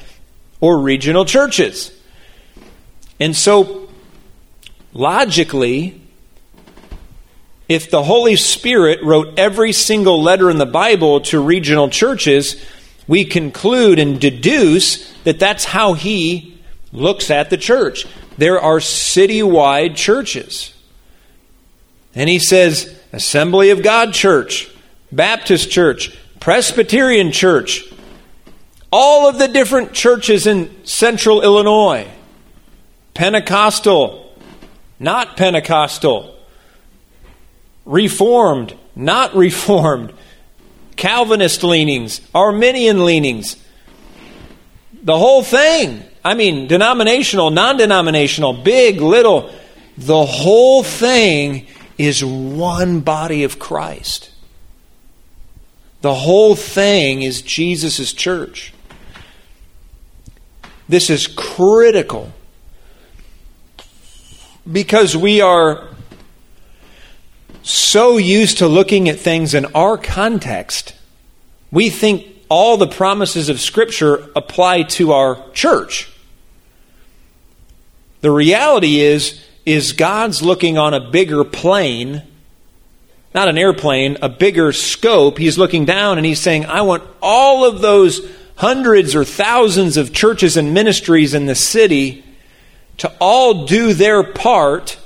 or 0.61 0.79
regional 0.79 1.25
churches. 1.25 1.93
And 3.21 3.37
so, 3.37 3.89
logically, 4.93 6.01
if 7.69 7.91
the 7.91 8.03
Holy 8.03 8.37
Spirit 8.37 9.03
wrote 9.03 9.39
every 9.39 9.73
single 9.73 10.23
letter 10.23 10.51
in 10.51 10.59
the 10.59 10.67
Bible 10.67 11.21
to 11.23 11.41
regional 11.41 11.91
churches, 11.91 12.65
we 13.07 13.25
conclude 13.25 13.99
and 13.99 14.21
deduce 14.21 15.13
that 15.25 15.39
that's 15.39 15.65
how 15.65 15.95
he 15.95 16.59
looks 16.93 17.31
at 17.31 17.51
the 17.51 17.57
church. 17.57 18.07
There 18.39 18.61
are 18.61 18.79
citywide 18.79 19.97
churches. 19.97 20.75
And 22.15 22.29
he 22.29 22.39
says, 22.39 22.99
Assembly 23.13 23.71
of 23.71 23.83
God 23.83 24.13
Church, 24.13 24.71
Baptist 25.13 25.71
Church, 25.71 26.17
Presbyterian 26.41 27.33
Church, 27.33 27.85
all 28.91 29.29
of 29.29 29.39
the 29.39 29.49
different 29.49 29.93
churches 29.93 30.47
in 30.47 30.85
central 30.87 31.43
Illinois, 31.43 32.09
Pentecostal, 33.15 34.35
not 34.99 35.37
Pentecostal, 35.37 36.35
Reformed, 37.85 38.75
not 38.95 39.35
Reformed, 39.35 40.13
Calvinist 40.97 41.63
leanings, 41.63 42.21
Arminian 42.35 43.05
leanings, 43.05 43.57
the 45.03 45.17
whole 45.17 45.43
thing. 45.43 46.03
I 46.27 46.35
mean, 46.35 46.67
denominational, 46.67 47.53
non 47.53 47.77
denominational, 47.77 48.53
big, 48.53 49.01
little, 49.01 49.49
the 49.97 50.27
whole 50.27 50.83
thing 50.83 51.69
is 51.99 52.25
one 52.25 52.99
body 52.99 53.45
of 53.45 53.61
Christ. 53.61 54.33
The 56.01 56.15
whole 56.15 56.57
thing 56.57 57.23
is 57.23 57.43
Jesus' 57.43 58.13
church. 58.13 58.75
This 60.89 61.11
is 61.11 61.29
critical 61.29 62.33
because 64.71 65.17
we 65.17 65.41
are 65.41 65.87
so 67.63 68.17
used 68.17 68.59
to 68.59 68.67
looking 68.67 69.09
at 69.09 69.21
things 69.21 69.55
in 69.55 69.65
our 69.77 69.97
context. 69.97 70.93
We 71.71 71.89
think 71.89 72.27
all 72.49 72.77
the 72.77 72.89
promises 72.89 73.49
of 73.49 73.61
Scripture 73.61 74.29
apply 74.35 74.83
to 74.83 75.13
our 75.13 75.49
church. 75.53 76.11
The 78.21 78.31
reality 78.31 79.01
is, 79.01 79.43
is 79.65 79.93
God's 79.93 80.43
looking 80.43 80.79
on 80.79 80.95
a 80.95 81.11
bigger 81.11 81.45
plane, 81.45 82.23
not 83.35 83.49
an 83.49 83.59
airplane, 83.59 84.17
a 84.23 84.29
bigger 84.29 84.73
scope. 84.73 85.39
He's 85.39 85.59
looking 85.59 85.85
down 85.85 86.19
and 86.19 86.27
he's 86.27 86.41
saying, 86.41 86.67
I 86.67 86.83
want 86.83 87.03
all 87.21 87.65
of 87.65 87.81
those 87.81 88.21
hundreds 88.57 89.15
or 89.15 89.25
thousands 89.25 89.97
of 89.97 90.13
churches 90.13 90.57
and 90.57 90.73
ministries 90.73 91.35
in 91.35 91.47
the 91.47 91.55
city 91.55 92.25
to 92.99 93.13
all 93.21 93.67
do 93.67 93.93
their 93.93 94.23
part 94.23 94.99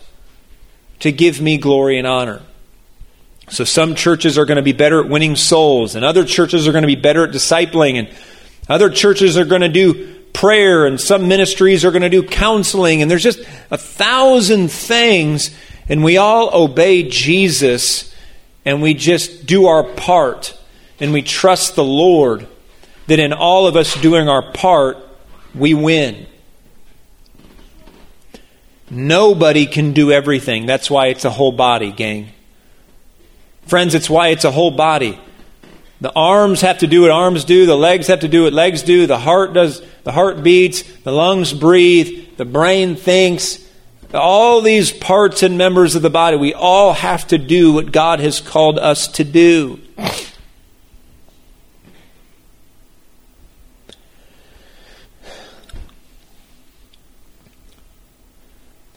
to 1.01 1.11
give 1.11 1.41
me 1.41 1.59
glory 1.59 1.99
and 1.99 2.07
honor. 2.07 2.43
So 3.49 3.65
some 3.65 3.97
churches 3.97 4.39
are 4.39 4.45
going 4.45 4.57
to 4.57 4.63
be 4.63 4.73
better 4.73 5.01
at 5.01 5.09
winning 5.09 5.35
souls, 5.35 5.97
and 5.97 6.05
other 6.05 6.25
churches 6.25 6.69
are 6.69 6.73
going 6.73 6.83
to 6.83 6.87
be 6.87 6.95
better 6.95 7.25
at 7.25 7.33
discipling, 7.33 7.99
and 7.99 8.09
other 8.69 8.91
churches 8.91 9.37
are 9.37 9.45
going 9.45 9.63
to 9.63 9.69
do 9.69 10.20
prayer, 10.33 10.87
and 10.87 11.01
some 11.01 11.29
ministries 11.29 11.85
are 11.85 11.91
going 11.91 12.03
to 12.03 12.09
do 12.09 12.23
counseling, 12.23 13.03
and 13.03 13.11
there's 13.11 13.23
just 13.23 13.41
a 13.71 13.79
thousand 13.79 14.71
things, 14.71 15.51
and 15.89 16.03
we 16.05 16.17
all 16.17 16.51
obey 16.55 17.09
Jesus, 17.09 18.15
and 18.65 18.83
we 18.83 18.95
just 18.95 19.47
do 19.47 19.67
our 19.67 19.85
part, 19.85 20.59
and 20.99 21.13
we 21.13 21.23
trust 21.23 21.77
the 21.77 21.85
Lord 21.85 22.47
that 23.07 23.19
in 23.19 23.33
all 23.33 23.67
of 23.67 23.77
us 23.77 24.01
doing 24.01 24.29
our 24.29 24.53
part, 24.53 24.99
we 25.55 25.75
win. 25.75 26.27
Nobody 28.91 29.67
can 29.67 29.93
do 29.93 30.11
everything. 30.11 30.67
That's 30.67 30.91
why 30.91 31.07
it's 31.07 31.25
a 31.25 31.31
whole 31.31 31.53
body, 31.53 31.93
gang. 31.93 32.31
Friends, 33.67 33.95
it's 33.95 34.11
why 34.11 34.29
it's 34.29 34.45
a 34.45 34.51
whole 34.51 34.73
body. 34.73 35.19
The 36.01 36.13
arms 36.15 36.63
have 36.63 36.79
to 36.79 36.87
do 36.87 37.03
what 37.03 37.11
arms 37.11 37.45
do, 37.45 37.67
the 37.67 37.77
legs 37.77 38.07
have 38.07 38.21
to 38.21 38.29
do 38.29 38.45
what 38.45 38.55
legs 38.55 38.83
do, 38.83 39.07
the 39.07 39.19
heart 39.19 39.53
does 39.53 39.83
the 40.03 40.13
heart 40.13 40.43
beats, 40.43 40.83
the 40.83 41.13
lungs 41.13 41.53
breathe, 41.53 42.37
the 42.37 42.45
brain 42.45 42.97
thinks. 42.97 43.59
All 44.15 44.61
these 44.61 44.91
parts 44.93 45.43
and 45.43 45.57
members 45.57 45.95
of 45.95 46.03
the 46.03 46.11
body, 46.11 46.37
we 46.37 46.55
all 46.55 46.95
have 46.95 47.27
to 47.29 47.39
do 47.39 47.73
what 47.73 47.93
God 47.93 48.19
has 48.19 48.41
called 48.41 48.79
us 48.79 49.07
to 49.09 49.25
do. 49.25 49.79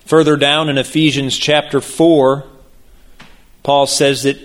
Further 0.06 0.36
down 0.36 0.70
in 0.70 0.78
Ephesians 0.78 1.38
chapter 1.38 1.82
4, 1.82 2.46
Paul 3.62 3.88
says 3.88 4.24
that 4.24 4.38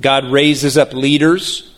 God 0.00 0.24
raises 0.30 0.76
up 0.76 0.92
leaders. 0.92 1.75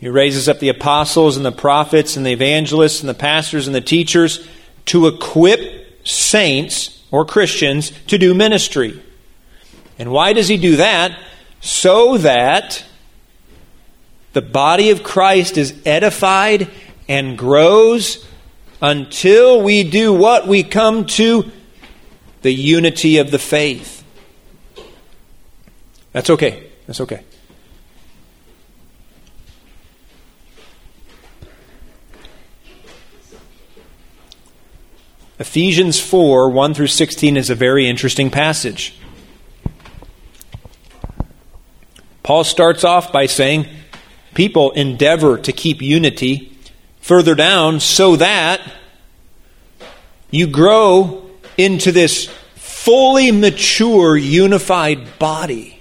He 0.00 0.08
raises 0.08 0.48
up 0.48 0.58
the 0.58 0.70
apostles 0.70 1.36
and 1.36 1.44
the 1.44 1.52
prophets 1.52 2.16
and 2.16 2.24
the 2.24 2.32
evangelists 2.32 3.00
and 3.00 3.08
the 3.08 3.14
pastors 3.14 3.66
and 3.66 3.76
the 3.76 3.82
teachers 3.82 4.48
to 4.86 5.06
equip 5.06 6.06
saints 6.06 7.04
or 7.10 7.26
Christians 7.26 7.92
to 8.06 8.16
do 8.16 8.34
ministry. 8.34 9.00
And 9.98 10.10
why 10.10 10.32
does 10.32 10.48
he 10.48 10.56
do 10.56 10.76
that? 10.76 11.18
So 11.60 12.16
that 12.16 12.82
the 14.32 14.40
body 14.40 14.90
of 14.90 15.02
Christ 15.02 15.58
is 15.58 15.78
edified 15.84 16.70
and 17.06 17.36
grows 17.36 18.26
until 18.80 19.60
we 19.60 19.84
do 19.84 20.14
what? 20.14 20.46
We 20.48 20.62
come 20.62 21.04
to 21.06 21.50
the 22.40 22.52
unity 22.52 23.18
of 23.18 23.30
the 23.30 23.38
faith. 23.38 24.02
That's 26.12 26.30
okay. 26.30 26.70
That's 26.86 27.02
okay. 27.02 27.22
Ephesians 35.40 35.98
4 35.98 36.50
1 36.50 36.74
through 36.74 36.86
16 36.86 37.38
is 37.38 37.48
a 37.48 37.54
very 37.54 37.88
interesting 37.88 38.30
passage. 38.30 38.94
Paul 42.22 42.44
starts 42.44 42.84
off 42.84 43.10
by 43.10 43.24
saying, 43.24 43.66
People 44.34 44.70
endeavor 44.72 45.38
to 45.38 45.50
keep 45.50 45.80
unity. 45.80 46.52
Further 47.00 47.34
down, 47.34 47.80
so 47.80 48.16
that 48.16 48.60
you 50.30 50.46
grow 50.46 51.30
into 51.56 51.90
this 51.90 52.26
fully 52.56 53.32
mature, 53.32 54.18
unified 54.18 55.18
body. 55.18 55.80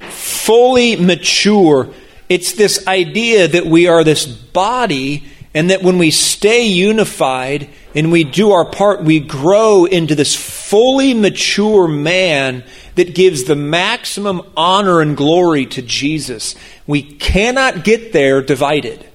Fully 0.00 0.96
mature. 0.96 1.88
It's 2.28 2.52
this 2.52 2.86
idea 2.86 3.48
that 3.48 3.64
we 3.64 3.88
are 3.88 4.04
this 4.04 4.26
body 4.26 5.31
and 5.54 5.70
that 5.70 5.82
when 5.82 5.98
we 5.98 6.10
stay 6.10 6.64
unified 6.64 7.68
and 7.94 8.10
we 8.10 8.24
do 8.24 8.52
our 8.52 8.64
part, 8.64 9.02
we 9.02 9.20
grow 9.20 9.84
into 9.84 10.14
this 10.14 10.34
fully 10.34 11.12
mature 11.14 11.86
man 11.86 12.64
that 12.94 13.14
gives 13.14 13.44
the 13.44 13.56
maximum 13.56 14.42
honor 14.56 15.00
and 15.00 15.16
glory 15.16 15.66
to 15.66 15.82
Jesus. 15.82 16.54
We 16.86 17.02
cannot 17.02 17.84
get 17.84 18.12
there 18.12 18.42
divided. 18.42 19.06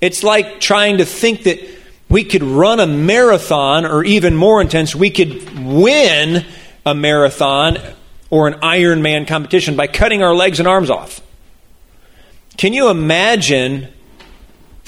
It's 0.00 0.22
like 0.22 0.60
trying 0.60 0.98
to 0.98 1.04
think 1.04 1.44
that 1.44 1.60
we 2.08 2.24
could 2.24 2.42
run 2.42 2.80
a 2.80 2.86
marathon, 2.86 3.86
or 3.86 4.04
even 4.04 4.34
more 4.34 4.60
intense, 4.60 4.96
we 4.96 5.10
could 5.10 5.58
win 5.64 6.44
a 6.84 6.94
marathon 6.94 7.78
or 8.30 8.48
an 8.48 8.54
Ironman 8.54 9.28
competition 9.28 9.76
by 9.76 9.86
cutting 9.86 10.22
our 10.22 10.34
legs 10.34 10.58
and 10.58 10.68
arms 10.68 10.90
off. 10.90 11.20
Can 12.56 12.72
you 12.72 12.90
imagine 12.90 13.88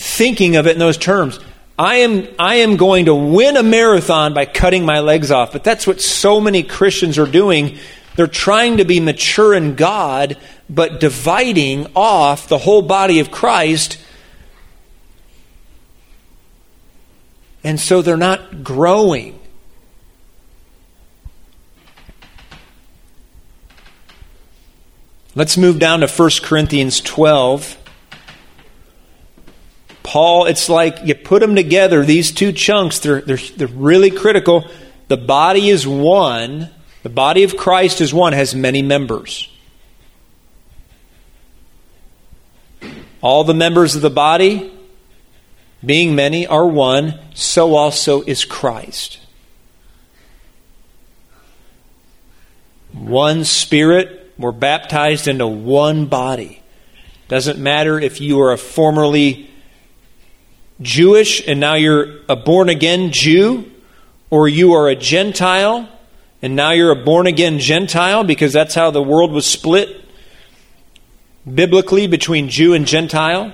thinking 0.03 0.57
of 0.57 0.67
it 0.67 0.73
in 0.73 0.79
those 0.79 0.99
terms? 0.99 1.39
I 1.79 1.97
am, 1.97 2.29
I 2.39 2.57
am 2.57 2.77
going 2.77 3.07
to 3.07 3.15
win 3.15 3.57
a 3.57 3.63
marathon 3.63 4.35
by 4.35 4.45
cutting 4.45 4.85
my 4.85 5.01
legs 5.01 5.31
off. 5.31 5.53
But 5.53 5.65
that's 5.65 5.87
what 5.87 6.01
so 6.01 6.41
many 6.41 6.63
Christians 6.63 7.19
are 7.19 7.27
doing. 7.27 7.79
They're 8.17 8.27
trying 8.27 8.77
to 8.77 8.85
be 8.85 9.01
mature 9.01 9.55
in 9.55 9.75
God, 9.75 10.37
but 10.69 11.01
dividing 11.01 11.87
off 11.97 12.49
the 12.49 12.59
whole 12.59 12.83
body 12.83 13.21
of 13.21 13.31
Christ 13.31 13.99
And 17.65 17.79
so 17.79 18.03
they're 18.03 18.17
not 18.17 18.65
growing. 18.65 19.39
Let's 25.35 25.57
move 25.57 25.79
down 25.79 26.01
to 26.01 26.09
1 26.09 26.31
Corinthians 26.43 27.01
12. 27.01 27.79
Paul, 30.03 30.47
it's 30.47 30.69
like 30.69 30.99
you 31.05 31.15
put 31.15 31.41
them 31.41 31.55
together, 31.55 32.05
these 32.05 32.33
two 32.33 32.53
chunks, 32.53 32.99
they're, 32.99 33.21
they're, 33.21 33.37
they're 33.37 33.69
really 33.69 34.11
critical. 34.11 34.69
The 35.09 35.17
body 35.17 35.69
is 35.69 35.87
one, 35.87 36.71
the 37.03 37.09
body 37.09 37.45
of 37.45 37.57
Christ 37.57 38.01
is 38.01 38.13
one, 38.13 38.33
has 38.33 38.55
many 38.55 38.83
members. 38.83 39.49
All 43.21 43.45
the 43.45 43.55
members 43.55 43.95
of 43.95 44.03
the 44.03 44.11
body 44.11 44.73
being 45.85 46.15
many, 46.15 46.47
are 46.47 46.67
one, 46.67 47.19
so 47.35 47.75
also 47.75 48.23
is 48.23 48.45
Christ. 48.45 49.19
One 52.93 53.45
Spirit, 53.45 54.33
we're 54.39 54.53
baptized 54.53 55.27
into 55.27 55.47
one 55.47 56.07
body. 56.07 56.63
Doesn't 57.29 57.59
matter 57.59 57.99
if 57.99 58.21
you 58.21 58.41
are 58.43 58.53
a 58.53 58.59
formerly 58.59 59.51
Jewish 60.83 61.47
and 61.47 61.61
now 61.61 61.75
you're 61.75 62.21
a 62.29 62.37
born 62.37 62.69
again 62.69 63.13
Jew, 63.13 63.71
or 64.31 64.49
you 64.49 64.75
are 64.75 64.89
a 64.89 64.97
Gentile 64.97 65.89
and 66.43 66.57
now 66.57 66.73
you're 66.73 66.91
a 66.91 67.05
born 67.05 67.27
again 67.27 67.61
Gentile 67.61 68.25
because 68.25 68.53
that's 68.53 68.75
how 68.75 68.91
the 68.91 69.03
world 69.03 69.31
was 69.31 69.47
split 69.47 70.05
biblically 71.53 72.07
between 72.07 72.49
Jew 72.49 72.75
and 72.75 72.87
Gentile. 72.87 73.53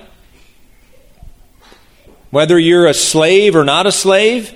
Whether 2.31 2.59
you're 2.59 2.87
a 2.87 2.93
slave 2.93 3.55
or 3.55 3.63
not 3.63 3.85
a 3.87 3.91
slave, 3.91 4.53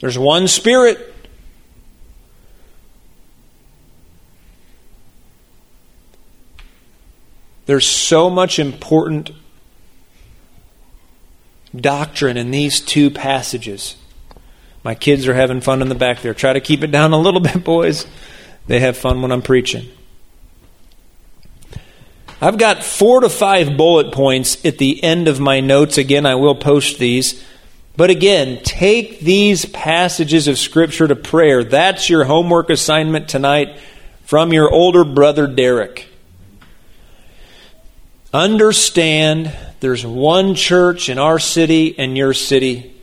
there's 0.00 0.18
one 0.18 0.48
Spirit. 0.48 1.06
There's 7.66 7.86
so 7.86 8.28
much 8.28 8.58
important 8.58 9.30
doctrine 11.74 12.36
in 12.36 12.50
these 12.50 12.80
two 12.80 13.10
passages. 13.10 13.96
My 14.82 14.94
kids 14.94 15.28
are 15.28 15.34
having 15.34 15.60
fun 15.60 15.82
in 15.82 15.88
the 15.88 15.94
back 15.94 16.22
there. 16.22 16.34
Try 16.34 16.52
to 16.52 16.60
keep 16.60 16.82
it 16.82 16.90
down 16.90 17.12
a 17.12 17.18
little 17.18 17.40
bit, 17.40 17.62
boys. 17.64 18.06
They 18.66 18.80
have 18.80 18.96
fun 18.96 19.22
when 19.22 19.32
I'm 19.32 19.42
preaching. 19.42 19.88
I've 22.42 22.56
got 22.56 22.82
four 22.82 23.20
to 23.20 23.28
five 23.28 23.76
bullet 23.76 24.12
points 24.12 24.64
at 24.64 24.78
the 24.78 25.02
end 25.04 25.28
of 25.28 25.40
my 25.40 25.60
notes. 25.60 25.98
Again, 25.98 26.24
I 26.24 26.36
will 26.36 26.54
post 26.54 26.98
these. 26.98 27.44
But 27.96 28.08
again, 28.08 28.62
take 28.62 29.20
these 29.20 29.66
passages 29.66 30.48
of 30.48 30.58
Scripture 30.58 31.06
to 31.06 31.16
prayer. 31.16 31.62
That's 31.62 32.08
your 32.08 32.24
homework 32.24 32.70
assignment 32.70 33.28
tonight 33.28 33.78
from 34.24 34.54
your 34.54 34.70
older 34.70 35.04
brother, 35.04 35.46
Derek. 35.46 36.09
Understand 38.32 39.56
there's 39.80 40.06
one 40.06 40.54
church 40.54 41.08
in 41.08 41.18
our 41.18 41.38
city 41.38 41.98
and 41.98 42.16
your 42.16 42.32
city. 42.32 42.94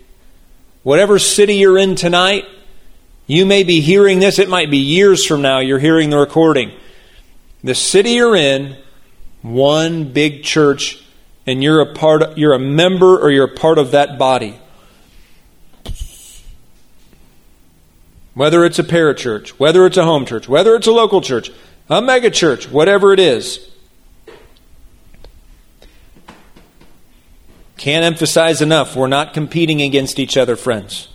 Whatever 0.83 1.19
city 1.19 1.55
you're 1.55 1.77
in 1.77 1.95
tonight, 1.95 2.45
you 3.25 3.45
may 3.45 3.63
be 3.63 3.81
hearing 3.81 4.19
this. 4.19 4.39
It 4.39 4.47
might 4.47 4.71
be 4.71 4.77
years 4.77 5.25
from 5.25 5.41
now 5.41 5.59
you're 5.59 5.79
hearing 5.79 6.09
the 6.09 6.17
recording. 6.17 6.71
The 7.61 7.75
city 7.75 8.11
you're 8.11 8.37
in 8.37 8.77
one 9.41 10.13
big 10.13 10.43
church 10.43 11.03
and 11.45 11.61
you're 11.61 11.81
a 11.81 11.93
part 11.93 12.37
you're 12.37 12.53
a 12.53 12.59
member 12.59 13.17
or 13.17 13.29
you're 13.29 13.45
a 13.47 13.55
part 13.55 13.79
of 13.79 13.91
that 13.91 14.17
body. 14.17 14.57
Whether 18.33 18.63
it's 18.63 18.79
a 18.79 18.83
parachurch, 18.83 19.49
whether 19.49 19.85
it's 19.85 19.97
a 19.97 20.05
home 20.05 20.25
church, 20.25 20.47
whether 20.47 20.75
it's 20.75 20.87
a 20.87 20.91
local 20.91 21.21
church, 21.21 21.51
a 21.89 22.01
mega 22.01 22.29
church, 22.29 22.69
whatever 22.69 23.11
it 23.11 23.19
is. 23.19 23.67
Can't 27.77 28.03
emphasize 28.03 28.61
enough, 28.61 28.95
we're 28.95 29.07
not 29.07 29.35
competing 29.35 29.81
against 29.81 30.19
each 30.19 30.35
other, 30.35 30.55
friends. 30.55 31.09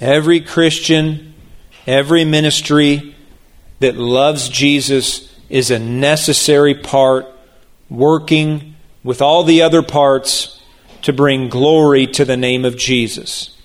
Every 0.00 0.40
Christian, 0.40 1.34
every 1.86 2.24
ministry 2.24 3.16
that 3.80 3.96
loves 3.96 4.48
Jesus 4.48 5.34
is 5.48 5.70
a 5.70 5.78
necessary 5.78 6.74
part, 6.74 7.26
working 7.90 8.76
with 9.02 9.20
all 9.20 9.42
the 9.42 9.62
other 9.62 9.82
parts 9.82 10.62
to 11.02 11.12
bring 11.12 11.48
glory 11.48 12.06
to 12.06 12.24
the 12.24 12.36
name 12.36 12.64
of 12.64 12.76
Jesus. 12.76 13.56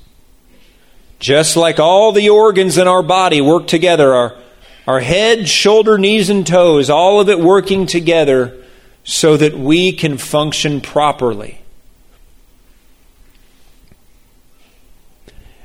Just 1.20 1.56
like 1.56 1.80
all 1.80 2.12
the 2.12 2.30
organs 2.30 2.78
in 2.78 2.88
our 2.88 3.04
body 3.04 3.42
work 3.42 3.68
together, 3.68 4.14
our, 4.14 4.38
our 4.88 5.00
head, 5.00 5.48
shoulder, 5.48 5.98
knees, 5.98 6.30
and 6.30 6.48
toes, 6.48 6.90
all 6.90 7.20
of 7.20 7.30
it 7.30 7.40
working 7.40 7.86
together 7.86 8.56
so 9.10 9.36
that 9.36 9.58
we 9.58 9.92
can 9.92 10.20
function 10.20 10.80
properly. 10.80 11.60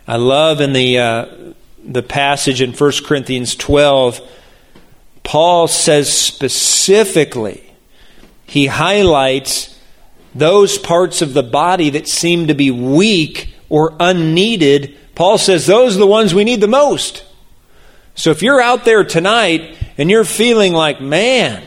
I 0.08 0.16
love 0.16 0.62
in 0.62 0.72
the, 0.72 0.98
uh, 0.98 1.26
the 1.84 2.02
passage 2.02 2.62
in 2.62 2.72
1 2.72 2.92
Corinthians 3.04 3.54
12 3.54 4.20
Paul 5.24 5.68
says 5.68 6.12
specifically, 6.12 7.62
he 8.46 8.66
highlights 8.66 9.78
those 10.34 10.78
parts 10.78 11.22
of 11.22 11.34
the 11.34 11.42
body 11.42 11.90
that 11.90 12.06
seem 12.06 12.46
to 12.46 12.54
be 12.54 12.70
weak 12.70 13.52
or 13.68 13.94
unneeded. 13.98 14.96
Paul 15.14 15.38
says 15.38 15.66
those 15.66 15.96
are 15.96 16.00
the 16.00 16.06
ones 16.06 16.34
we 16.34 16.44
need 16.44 16.60
the 16.60 16.68
most. 16.68 17.24
So 18.14 18.30
if 18.30 18.42
you're 18.42 18.60
out 18.60 18.84
there 18.84 19.02
tonight 19.02 19.76
and 19.98 20.10
you're 20.10 20.24
feeling 20.24 20.72
like, 20.72 21.00
man, 21.00 21.62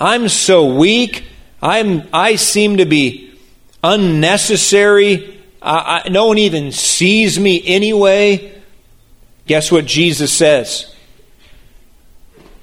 I'm 0.00 0.30
so 0.30 0.64
weak, 0.64 1.26
I'm, 1.60 2.08
I 2.10 2.36
seem 2.36 2.78
to 2.78 2.86
be 2.86 3.38
unnecessary, 3.84 5.38
I, 5.60 6.02
I, 6.04 6.08
no 6.08 6.26
one 6.26 6.38
even 6.38 6.72
sees 6.72 7.38
me 7.38 7.62
anyway, 7.66 8.60
guess 9.46 9.70
what 9.70 9.84
Jesus 9.84 10.32
says? 10.32 10.94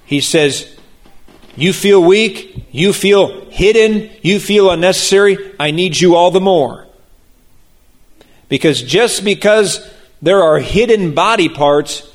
He 0.05 0.19
says, 0.19 0.75
You 1.55 1.73
feel 1.73 2.03
weak, 2.03 2.65
you 2.71 2.91
feel 2.91 3.45
hidden, 3.51 4.09
you 4.23 4.39
feel 4.39 4.71
unnecessary, 4.71 5.37
I 5.59 5.69
need 5.69 5.99
you 5.99 6.15
all 6.15 6.31
the 6.31 6.41
more. 6.41 6.87
Because 8.49 8.81
just 8.81 9.23
because 9.23 9.87
there 10.21 10.41
are 10.41 10.57
hidden 10.57 11.13
body 11.13 11.49
parts, 11.49 12.06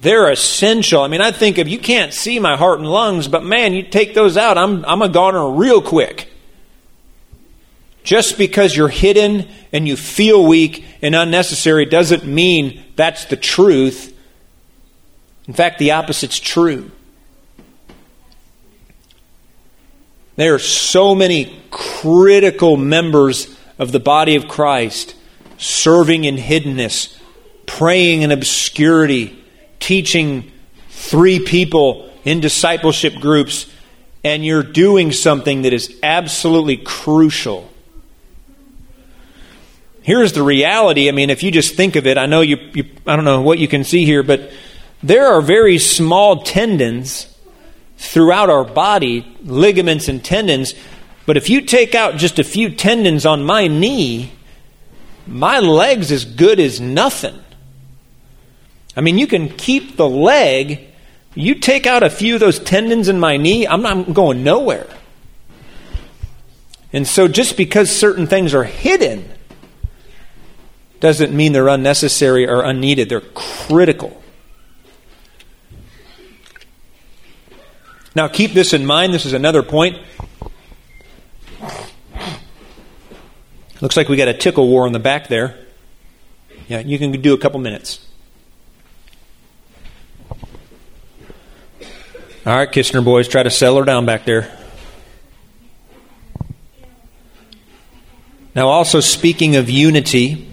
they're 0.00 0.30
essential. 0.30 1.02
I 1.02 1.08
mean, 1.08 1.20
I 1.20 1.30
think 1.30 1.58
if 1.58 1.68
you 1.68 1.78
can't 1.78 2.14
see 2.14 2.38
my 2.38 2.56
heart 2.56 2.78
and 2.78 2.88
lungs, 2.88 3.28
but 3.28 3.44
man, 3.44 3.74
you 3.74 3.82
take 3.82 4.14
those 4.14 4.36
out, 4.36 4.56
I'm, 4.56 4.84
I'm 4.84 5.02
a 5.02 5.08
goner 5.08 5.50
real 5.50 5.82
quick. 5.82 6.28
Just 8.02 8.38
because 8.38 8.74
you're 8.74 8.88
hidden 8.88 9.46
and 9.72 9.86
you 9.86 9.96
feel 9.96 10.46
weak 10.46 10.84
and 11.02 11.14
unnecessary 11.14 11.84
doesn't 11.84 12.24
mean 12.24 12.82
that's 12.96 13.26
the 13.26 13.36
truth. 13.36 14.16
In 15.46 15.52
fact, 15.52 15.78
the 15.78 15.92
opposite's 15.92 16.40
true. 16.40 16.90
There 20.36 20.54
are 20.54 20.58
so 20.58 21.14
many 21.14 21.60
critical 21.70 22.78
members 22.78 23.54
of 23.78 23.92
the 23.92 24.00
body 24.00 24.36
of 24.36 24.48
Christ 24.48 25.14
serving 25.58 26.24
in 26.24 26.36
hiddenness, 26.36 27.18
praying 27.66 28.22
in 28.22 28.30
obscurity, 28.30 29.39
teaching 29.80 30.52
three 30.88 31.40
people 31.40 32.10
in 32.24 32.40
discipleship 32.40 33.14
groups, 33.14 33.66
and 34.22 34.44
you're 34.44 34.62
doing 34.62 35.12
something 35.12 35.62
that 35.62 35.72
is 35.72 35.98
absolutely 36.02 36.76
crucial. 36.76 37.68
Here's 40.02 40.32
the 40.32 40.42
reality. 40.42 41.08
I 41.08 41.12
mean, 41.12 41.30
if 41.30 41.42
you 41.42 41.50
just 41.50 41.74
think 41.74 41.96
of 41.96 42.06
it, 42.06 42.16
I 42.18 42.26
know 42.26 42.40
you, 42.40 42.56
you 42.74 42.84
I 43.06 43.16
don't 43.16 43.24
know 43.24 43.42
what 43.42 43.58
you 43.58 43.68
can 43.68 43.84
see 43.84 44.04
here, 44.04 44.22
but 44.22 44.50
there 45.02 45.26
are 45.26 45.40
very 45.40 45.78
small 45.78 46.42
tendons 46.42 47.26
throughout 47.96 48.50
our 48.50 48.64
body, 48.64 49.26
ligaments 49.42 50.08
and 50.08 50.24
tendons. 50.24 50.74
But 51.26 51.36
if 51.36 51.50
you 51.50 51.62
take 51.62 51.94
out 51.94 52.16
just 52.16 52.38
a 52.38 52.44
few 52.44 52.70
tendons 52.70 53.26
on 53.26 53.44
my 53.44 53.66
knee, 53.68 54.32
my 55.26 55.60
leg's 55.60 56.10
as 56.10 56.24
good 56.24 56.58
as 56.58 56.80
nothing. 56.80 57.38
I 58.96 59.00
mean, 59.00 59.18
you 59.18 59.26
can 59.26 59.48
keep 59.48 59.96
the 59.96 60.08
leg. 60.08 60.88
You 61.34 61.54
take 61.54 61.86
out 61.86 62.02
a 62.02 62.10
few 62.10 62.34
of 62.34 62.40
those 62.40 62.58
tendons 62.58 63.08
in 63.08 63.20
my 63.20 63.36
knee, 63.36 63.66
I'm 63.66 63.82
not 63.82 64.12
going 64.12 64.42
nowhere. 64.42 64.88
And 66.92 67.06
so, 67.06 67.28
just 67.28 67.56
because 67.56 67.88
certain 67.88 68.26
things 68.26 68.52
are 68.52 68.64
hidden 68.64 69.30
doesn't 70.98 71.32
mean 71.32 71.52
they're 71.52 71.68
unnecessary 71.68 72.48
or 72.48 72.62
unneeded. 72.62 73.08
They're 73.08 73.20
critical. 73.20 74.20
Now, 78.16 78.26
keep 78.26 78.52
this 78.52 78.72
in 78.72 78.84
mind. 78.84 79.14
This 79.14 79.24
is 79.24 79.32
another 79.32 79.62
point. 79.62 79.98
Looks 83.80 83.96
like 83.96 84.08
we 84.08 84.16
got 84.16 84.28
a 84.28 84.34
tickle 84.34 84.68
war 84.68 84.86
in 84.86 84.92
the 84.92 84.98
back 84.98 85.28
there. 85.28 85.58
Yeah, 86.68 86.80
you 86.80 86.98
can 86.98 87.12
do 87.12 87.32
a 87.34 87.38
couple 87.38 87.60
minutes. 87.60 88.09
All 92.46 92.56
right, 92.56 92.70
Kistner 92.72 93.04
boys, 93.04 93.28
try 93.28 93.42
to 93.42 93.50
settle 93.50 93.78
her 93.78 93.84
down 93.84 94.06
back 94.06 94.24
there. 94.24 94.50
Now, 98.54 98.68
also 98.68 99.00
speaking 99.00 99.56
of 99.56 99.68
unity, 99.68 100.48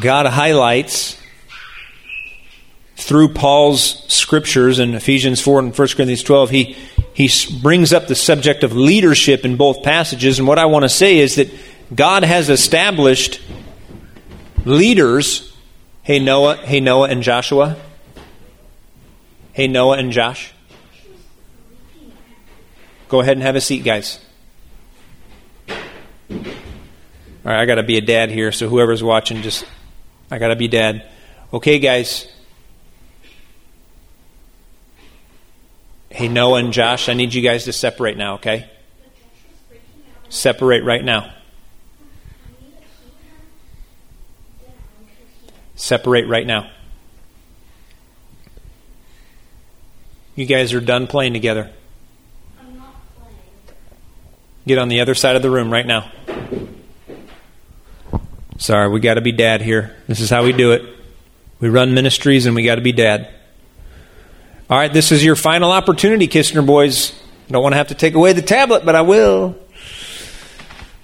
God 0.00 0.26
highlights 0.26 1.20
through 2.96 3.34
Paul's 3.34 4.10
scriptures 4.12 4.78
in 4.78 4.94
Ephesians 4.94 5.40
4 5.42 5.58
and 5.58 5.78
1 5.78 5.88
Corinthians 5.88 6.22
12, 6.22 6.50
he, 6.50 6.76
he 7.12 7.30
brings 7.60 7.92
up 7.92 8.06
the 8.06 8.14
subject 8.14 8.64
of 8.64 8.74
leadership 8.74 9.44
in 9.44 9.56
both 9.56 9.82
passages. 9.82 10.38
And 10.38 10.48
what 10.48 10.58
I 10.58 10.64
want 10.64 10.84
to 10.84 10.88
say 10.88 11.18
is 11.18 11.36
that 11.36 11.50
God 11.94 12.24
has 12.24 12.48
established 12.48 13.42
leaders. 14.64 15.53
Hey, 16.04 16.18
Noah, 16.18 16.58
hey, 16.58 16.80
Noah 16.80 17.08
and 17.08 17.22
Joshua. 17.22 17.78
Hey, 19.54 19.68
Noah 19.68 19.96
and 19.96 20.12
Josh. 20.12 20.52
Go 23.08 23.20
ahead 23.20 23.38
and 23.38 23.42
have 23.42 23.56
a 23.56 23.60
seat, 23.62 23.84
guys. 23.84 24.20
All 25.70 25.76
right, 27.42 27.58
I 27.58 27.64
got 27.64 27.76
to 27.76 27.82
be 27.82 27.96
a 27.96 28.02
dad 28.02 28.30
here, 28.30 28.52
so 28.52 28.68
whoever's 28.68 29.02
watching, 29.02 29.40
just, 29.40 29.64
I 30.30 30.36
got 30.36 30.48
to 30.48 30.56
be 30.56 30.68
dad. 30.68 31.08
Okay, 31.54 31.78
guys. 31.78 32.30
Hey, 36.10 36.28
Noah 36.28 36.58
and 36.58 36.74
Josh, 36.74 37.08
I 37.08 37.14
need 37.14 37.32
you 37.32 37.40
guys 37.40 37.64
to 37.64 37.72
separate 37.72 38.18
now, 38.18 38.34
okay? 38.34 38.70
Separate 40.28 40.84
right 40.84 41.02
now. 41.02 41.32
Separate 45.76 46.28
right 46.28 46.46
now. 46.46 46.70
You 50.36 50.46
guys 50.46 50.72
are 50.72 50.80
done 50.80 51.06
playing 51.06 51.32
together. 51.32 51.70
Get 54.66 54.78
on 54.78 54.88
the 54.88 55.00
other 55.00 55.14
side 55.14 55.36
of 55.36 55.42
the 55.42 55.50
room 55.50 55.70
right 55.70 55.86
now. 55.86 56.10
Sorry, 58.58 58.88
we 58.88 59.00
got 59.00 59.14
to 59.14 59.20
be 59.20 59.32
dad 59.32 59.60
here. 59.60 59.94
This 60.08 60.20
is 60.20 60.30
how 60.30 60.44
we 60.44 60.52
do 60.52 60.72
it. 60.72 60.82
We 61.60 61.68
run 61.68 61.94
ministries 61.94 62.46
and 62.46 62.54
we 62.54 62.64
got 62.64 62.76
to 62.76 62.80
be 62.80 62.92
dad. 62.92 63.28
All 64.70 64.78
right, 64.78 64.92
this 64.92 65.12
is 65.12 65.22
your 65.22 65.36
final 65.36 65.70
opportunity, 65.70 66.26
Kistner 66.26 66.66
boys. 66.66 67.12
Don't 67.48 67.62
want 67.62 67.74
to 67.74 67.76
have 67.76 67.88
to 67.88 67.94
take 67.94 68.14
away 68.14 68.32
the 68.32 68.42
tablet, 68.42 68.86
but 68.86 68.94
I 68.94 69.02
will. 69.02 69.56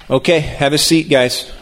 Okay, 0.09 0.41
have 0.41 0.73
a 0.73 0.79
seat, 0.79 1.11
guys. 1.11 1.53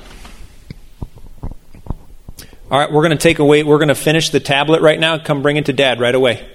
All 2.70 2.78
right, 2.78 2.92
we're 2.92 3.02
going 3.02 3.16
to 3.16 3.22
take 3.22 3.38
away, 3.38 3.62
we're 3.62 3.78
going 3.78 3.88
to 3.88 3.94
finish 3.94 4.28
the 4.28 4.40
tablet 4.40 4.82
right 4.82 5.00
now. 5.00 5.16
Come 5.16 5.40
bring 5.40 5.56
it 5.56 5.64
to 5.66 5.72
dad 5.72 6.00
right 6.00 6.14
away. 6.14 6.46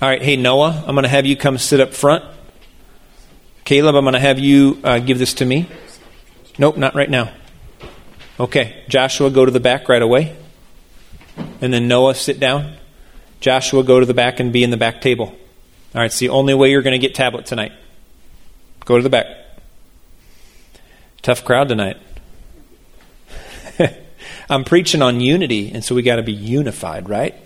All 0.00 0.08
right, 0.08 0.22
hey, 0.22 0.36
Noah, 0.36 0.84
I'm 0.86 0.94
going 0.94 1.02
to 1.02 1.08
have 1.08 1.26
you 1.26 1.36
come 1.36 1.58
sit 1.58 1.80
up 1.80 1.92
front. 1.92 2.24
Caleb, 3.64 3.96
I'm 3.96 4.04
going 4.04 4.14
to 4.14 4.20
have 4.20 4.38
you 4.38 4.78
uh, 4.84 5.00
give 5.00 5.18
this 5.18 5.34
to 5.34 5.44
me. 5.44 5.68
Nope, 6.56 6.76
not 6.76 6.94
right 6.94 7.10
now. 7.10 7.32
Okay, 8.38 8.84
Joshua, 8.88 9.28
go 9.28 9.44
to 9.44 9.50
the 9.50 9.60
back 9.60 9.88
right 9.88 10.02
away. 10.02 10.36
And 11.60 11.74
then 11.74 11.88
Noah, 11.88 12.14
sit 12.14 12.38
down. 12.38 12.74
Joshua, 13.40 13.82
go 13.82 13.98
to 13.98 14.06
the 14.06 14.14
back 14.14 14.38
and 14.38 14.52
be 14.52 14.62
in 14.62 14.70
the 14.70 14.76
back 14.76 15.00
table. 15.00 15.26
All 15.26 16.00
right, 16.00 16.06
it's 16.06 16.20
the 16.20 16.28
only 16.28 16.54
way 16.54 16.70
you're 16.70 16.82
going 16.82 17.00
to 17.00 17.04
get 17.04 17.16
tablet 17.16 17.44
tonight. 17.44 17.72
Go 18.84 18.96
to 18.96 19.02
the 19.02 19.10
back. 19.10 19.41
Tough 21.22 21.44
crowd 21.44 21.68
tonight. 21.68 21.98
I'm 24.50 24.64
preaching 24.64 25.02
on 25.02 25.20
unity, 25.20 25.70
and 25.72 25.84
so 25.84 25.94
we 25.94 26.02
got 26.02 26.16
to 26.16 26.22
be 26.24 26.32
unified, 26.32 27.08
right? 27.08 27.36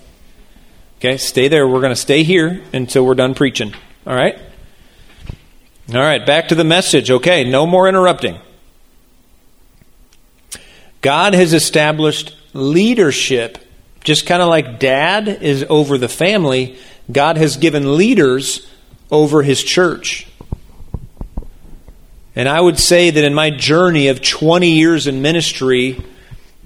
Okay, 0.98 1.18
stay 1.18 1.48
there. 1.48 1.68
We're 1.68 1.82
going 1.82 1.90
to 1.90 1.96
stay 1.96 2.22
here 2.22 2.62
until 2.72 3.04
we're 3.04 3.14
done 3.14 3.34
preaching. 3.34 3.74
All 4.06 4.14
right? 4.14 4.38
All 5.92 6.00
right, 6.00 6.24
back 6.24 6.48
to 6.48 6.54
the 6.54 6.64
message. 6.64 7.10
Okay, 7.10 7.44
no 7.44 7.66
more 7.66 7.86
interrupting. 7.86 8.40
God 11.02 11.34
has 11.34 11.52
established 11.52 12.34
leadership, 12.54 13.58
just 14.02 14.26
kind 14.26 14.40
of 14.40 14.48
like 14.48 14.80
dad 14.80 15.28
is 15.28 15.66
over 15.68 15.98
the 15.98 16.08
family, 16.08 16.78
God 17.12 17.36
has 17.36 17.58
given 17.58 17.98
leaders 17.98 18.66
over 19.10 19.42
his 19.42 19.62
church. 19.62 20.25
And 22.37 22.51
I 22.51 22.61
would 22.61 22.79
say 22.79 23.09
that 23.11 23.25
in 23.25 23.33
my 23.33 23.49
journey 23.49 24.09
of 24.09 24.20
20 24.20 24.70
years 24.70 25.07
in 25.07 25.22
ministry, 25.22 26.05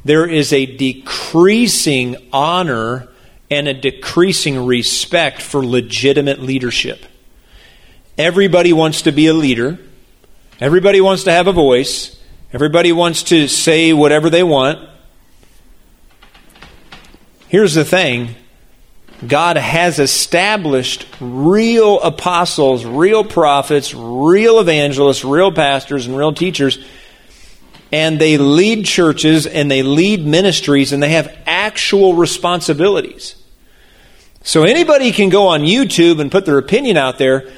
there 0.04 0.26
is 0.26 0.52
a 0.52 0.66
decreasing 0.66 2.16
honor 2.32 3.08
and 3.48 3.68
a 3.68 3.74
decreasing 3.74 4.66
respect 4.66 5.40
for 5.40 5.64
legitimate 5.64 6.40
leadership. 6.40 7.04
Everybody 8.18 8.72
wants 8.72 9.02
to 9.02 9.12
be 9.12 9.28
a 9.28 9.32
leader. 9.32 9.78
Everybody 10.60 11.00
wants 11.00 11.24
to 11.24 11.32
have 11.32 11.46
a 11.46 11.52
voice. 11.52 12.20
Everybody 12.52 12.90
wants 12.92 13.22
to 13.24 13.46
say 13.46 13.92
whatever 13.92 14.28
they 14.28 14.42
want. 14.42 14.88
Here's 17.48 17.74
the 17.74 17.84
thing 17.84 18.34
God 19.26 19.56
has 19.56 19.98
established 19.98 21.06
real 21.20 22.00
apostles, 22.00 22.84
real 22.84 23.22
prophets, 23.22 23.92
real 23.94 24.60
evangelists, 24.60 25.24
real 25.24 25.52
pastors, 25.52 26.06
and 26.06 26.16
real 26.16 26.32
teachers. 26.32 26.78
And 27.92 28.18
they 28.18 28.38
lead 28.38 28.86
churches 28.86 29.46
and 29.46 29.70
they 29.70 29.82
lead 29.82 30.24
ministries 30.24 30.92
and 30.92 31.02
they 31.02 31.10
have 31.10 31.36
actual 31.46 32.14
responsibilities. 32.14 33.34
So 34.42 34.62
anybody 34.64 35.12
can 35.12 35.28
go 35.28 35.48
on 35.48 35.62
YouTube 35.62 36.20
and 36.20 36.32
put 36.32 36.46
their 36.46 36.56
opinion 36.56 36.96
out 36.96 37.18
there. 37.18 37.50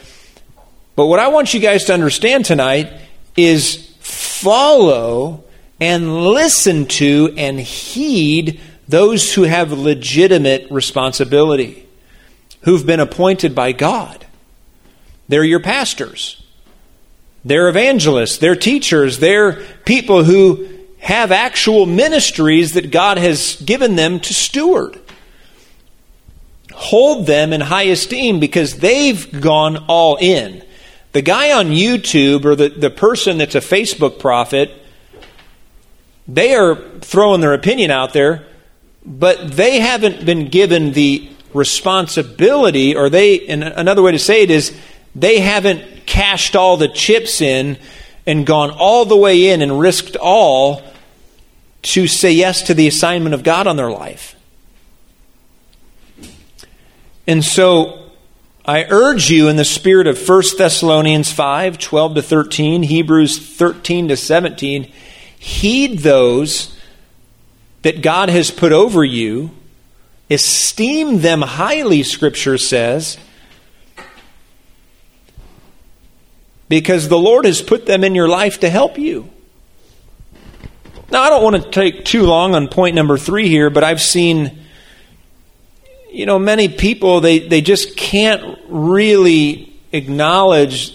But 0.97 1.07
what 1.07 1.21
I 1.21 1.29
want 1.29 1.55
you 1.55 1.61
guys 1.61 1.85
to 1.85 1.95
understand 1.95 2.45
tonight 2.45 2.93
is 3.37 3.95
follow 4.01 5.45
and 5.81 6.25
listen 6.25 6.87
to 6.87 7.33
and 7.37 7.59
heed 7.59 8.61
those 8.93 9.33
who 9.33 9.45
have 9.45 9.73
legitimate 9.73 10.71
responsibility, 10.71 11.89
who've 12.65 12.85
been 12.85 13.01
appointed 13.01 13.55
by 13.55 13.73
God. 13.73 14.27
They're 15.29 15.45
your 15.45 15.61
pastors, 15.61 16.45
they're 17.43 17.71
evangelists, 17.71 18.37
they're 18.37 18.55
teachers, 18.55 19.19
they're 19.19 19.63
people 19.87 20.25
who 20.25 20.69
have 21.01 21.33
actual 21.33 21.87
ministries 21.87 22.75
that 22.75 22.91
God 22.91 23.17
has 23.17 23.57
given 23.65 23.97
them 23.97 24.21
to 24.21 24.35
steward. 24.35 25.01
Hold 26.75 27.27
them 27.27 27.55
in 27.55 27.63
high 27.63 27.85
esteem 27.85 28.41
because 28.41 28.77
they've 28.77 29.41
gone 29.41 29.87
all 29.89 30.17
in. 30.17 30.63
The 31.13 31.23
guy 31.23 31.53
on 31.53 31.69
YouTube 31.69 32.45
or 32.45 32.55
the, 32.55 32.69
the 32.69 32.91
person 32.91 33.39
that's 33.39 33.55
a 33.55 33.61
Facebook 33.61 34.19
prophet, 34.19 34.71
they 36.29 36.55
are 36.55 36.77
throwing 37.01 37.41
their 37.41 37.55
opinion 37.55 37.91
out 37.91 38.13
there, 38.13 38.49
but 39.05 39.53
they 39.53 39.81
haven't 39.81 40.25
been 40.25 40.49
given 40.49 40.93
the 40.93 41.29
responsibility, 41.55 42.97
or 42.97 43.11
they, 43.11 43.47
and 43.47 43.63
another 43.63 44.03
way 44.03 44.13
to 44.13 44.19
say 44.19 44.43
it 44.43 44.51
is, 44.51 44.77
they 45.15 45.41
haven't 45.41 46.07
cashed 46.07 46.57
all 46.57 46.77
the 46.77 46.89
chips 46.89 47.41
in 47.41 47.79
and 48.27 48.47
gone 48.47 48.71
all 48.71 49.05
the 49.05 49.17
way 49.17 49.51
in 49.51 49.63
and 49.63 49.79
risked 49.79 50.17
all 50.17 50.83
to 51.83 52.07
say 52.07 52.33
yes 52.33 52.63
to 52.63 52.75
the 52.75 52.87
assignment 52.87 53.35
of 53.35 53.43
God 53.43 53.67
on 53.67 53.77
their 53.77 53.91
life. 53.91 54.37
And 57.27 57.45
so 57.45 58.11
I 58.65 58.85
urge 58.89 59.31
you 59.31 59.49
in 59.49 59.57
the 59.57 59.65
spirit 59.65 60.07
of 60.07 60.29
1 60.29 60.43
Thessalonians 60.57 61.33
5 61.33 61.79
12 61.79 62.15
to 62.15 62.23
13, 62.23 62.83
Hebrews 62.85 63.39
13 63.39 64.09
to 64.09 64.17
17, 64.17 64.85
heed 65.39 65.99
those 66.01 66.72
that 67.83 68.03
God 68.03 68.29
has 68.29 68.51
put 68.51 68.73
over 68.73 69.05
you, 69.05 69.51
esteem 70.31 71.21
them 71.21 71.43
highly, 71.43 72.03
Scripture 72.03 72.59
says, 72.59 73.19
because 76.69 77.09
the 77.09 77.19
Lord 77.19 77.45
has 77.45 77.61
put 77.61 77.87
them 77.87 78.03
in 78.03 78.15
your 78.15 78.29
life 78.29 78.61
to 78.61 78.71
help 78.71 78.99
you. 78.99 79.29
Now, 81.11 81.23
I 81.23 81.29
don't 81.29 81.43
want 81.43 81.63
to 81.63 81.71
take 81.71 82.05
too 82.05 82.23
long 82.23 82.55
on 82.55 82.69
point 82.69 82.95
number 82.95 83.19
three 83.19 83.49
here, 83.49 83.69
but 83.69 83.85
I've 83.85 84.01
seen 84.01 84.63
you 86.13 86.27
know, 86.27 86.39
many 86.39 86.69
people, 86.69 87.23
they, 87.23 87.39
they 87.39 87.63
just 87.63 87.97
can't 87.97 88.59
really 88.69 89.73
acknowledge 89.93 90.95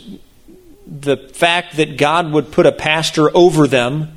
the 0.86 1.18
fact 1.18 1.78
that 1.78 1.98
God 1.98 2.32
would 2.32 2.52
put 2.52 2.68
a 2.68 2.72
pastor 2.72 3.36
over 3.36 3.68
them. 3.68 4.17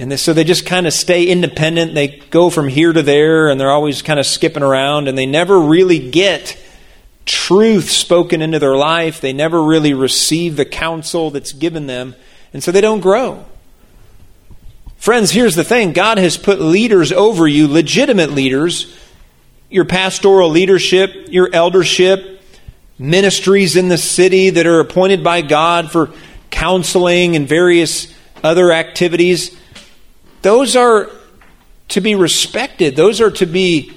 And 0.00 0.18
so 0.18 0.32
they 0.32 0.44
just 0.44 0.64
kind 0.64 0.86
of 0.86 0.94
stay 0.94 1.26
independent. 1.26 1.92
They 1.92 2.08
go 2.30 2.48
from 2.48 2.68
here 2.68 2.90
to 2.90 3.02
there, 3.02 3.50
and 3.50 3.60
they're 3.60 3.70
always 3.70 4.00
kind 4.00 4.18
of 4.18 4.24
skipping 4.24 4.62
around, 4.62 5.08
and 5.08 5.18
they 5.18 5.26
never 5.26 5.60
really 5.60 5.98
get 5.98 6.58
truth 7.26 7.90
spoken 7.90 8.40
into 8.40 8.58
their 8.58 8.74
life. 8.74 9.20
They 9.20 9.34
never 9.34 9.62
really 9.62 9.92
receive 9.92 10.56
the 10.56 10.64
counsel 10.64 11.30
that's 11.30 11.52
given 11.52 11.86
them, 11.86 12.14
and 12.54 12.64
so 12.64 12.72
they 12.72 12.80
don't 12.80 13.00
grow. 13.00 13.44
Friends, 14.96 15.32
here's 15.32 15.54
the 15.54 15.64
thing 15.64 15.92
God 15.92 16.16
has 16.16 16.38
put 16.38 16.62
leaders 16.62 17.12
over 17.12 17.46
you, 17.46 17.68
legitimate 17.68 18.30
leaders, 18.30 18.96
your 19.68 19.84
pastoral 19.84 20.48
leadership, 20.48 21.26
your 21.28 21.50
eldership, 21.52 22.40
ministries 22.98 23.76
in 23.76 23.88
the 23.88 23.98
city 23.98 24.48
that 24.48 24.66
are 24.66 24.80
appointed 24.80 25.22
by 25.22 25.42
God 25.42 25.92
for 25.92 26.10
counseling 26.48 27.36
and 27.36 27.46
various 27.46 28.10
other 28.42 28.72
activities. 28.72 29.59
Those 30.42 30.76
are 30.76 31.10
to 31.88 32.00
be 32.00 32.14
respected, 32.14 32.96
those 32.96 33.20
are 33.20 33.30
to 33.32 33.46
be 33.46 33.92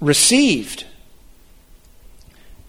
received. 0.00 0.84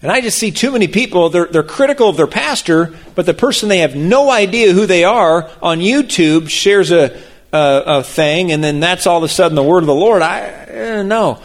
And 0.02 0.12
I 0.12 0.22
just 0.22 0.38
see 0.38 0.52
too 0.52 0.72
many 0.72 0.88
people, 0.88 1.30
they're, 1.30 1.48
they're 1.48 1.64
critical 1.64 2.10
of 2.10 2.18
their 2.18 2.28
pastor, 2.28 2.94
but 3.16 3.26
the 3.26 3.34
person 3.34 3.68
they 3.68 3.80
have 3.80 3.96
no 3.96 4.30
idea 4.30 4.72
who 4.72 4.86
they 4.86 5.04
are 5.04 5.50
on 5.62 5.80
YouTube 5.80 6.50
shares 6.50 6.92
a, 6.92 7.20
a, 7.52 7.84
a 7.86 8.04
thing, 8.04 8.52
and 8.52 8.64
then 8.64 8.80
that's 8.80 9.08
all 9.08 9.18
of 9.18 9.24
a 9.24 9.28
sudden 9.28 9.56
the 9.56 9.64
word 9.64 9.80
of 9.80 9.88
the 9.88 9.96
Lord. 9.96 10.22
I 10.22 10.42
eh, 10.42 11.04
no. 11.04 11.42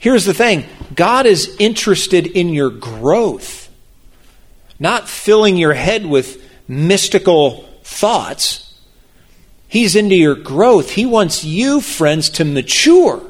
Here's 0.00 0.24
the 0.24 0.34
thing 0.34 0.66
God 0.94 1.26
is 1.26 1.56
interested 1.58 2.26
in 2.26 2.48
your 2.48 2.70
growth, 2.70 3.70
not 4.78 5.08
filling 5.08 5.56
your 5.56 5.72
head 5.72 6.04
with 6.04 6.42
mystical 6.66 7.62
thoughts. 7.84 8.63
He's 9.74 9.96
into 9.96 10.14
your 10.14 10.36
growth. 10.36 10.90
He 10.90 11.04
wants 11.04 11.42
you, 11.42 11.80
friends, 11.80 12.30
to 12.30 12.44
mature. 12.44 13.20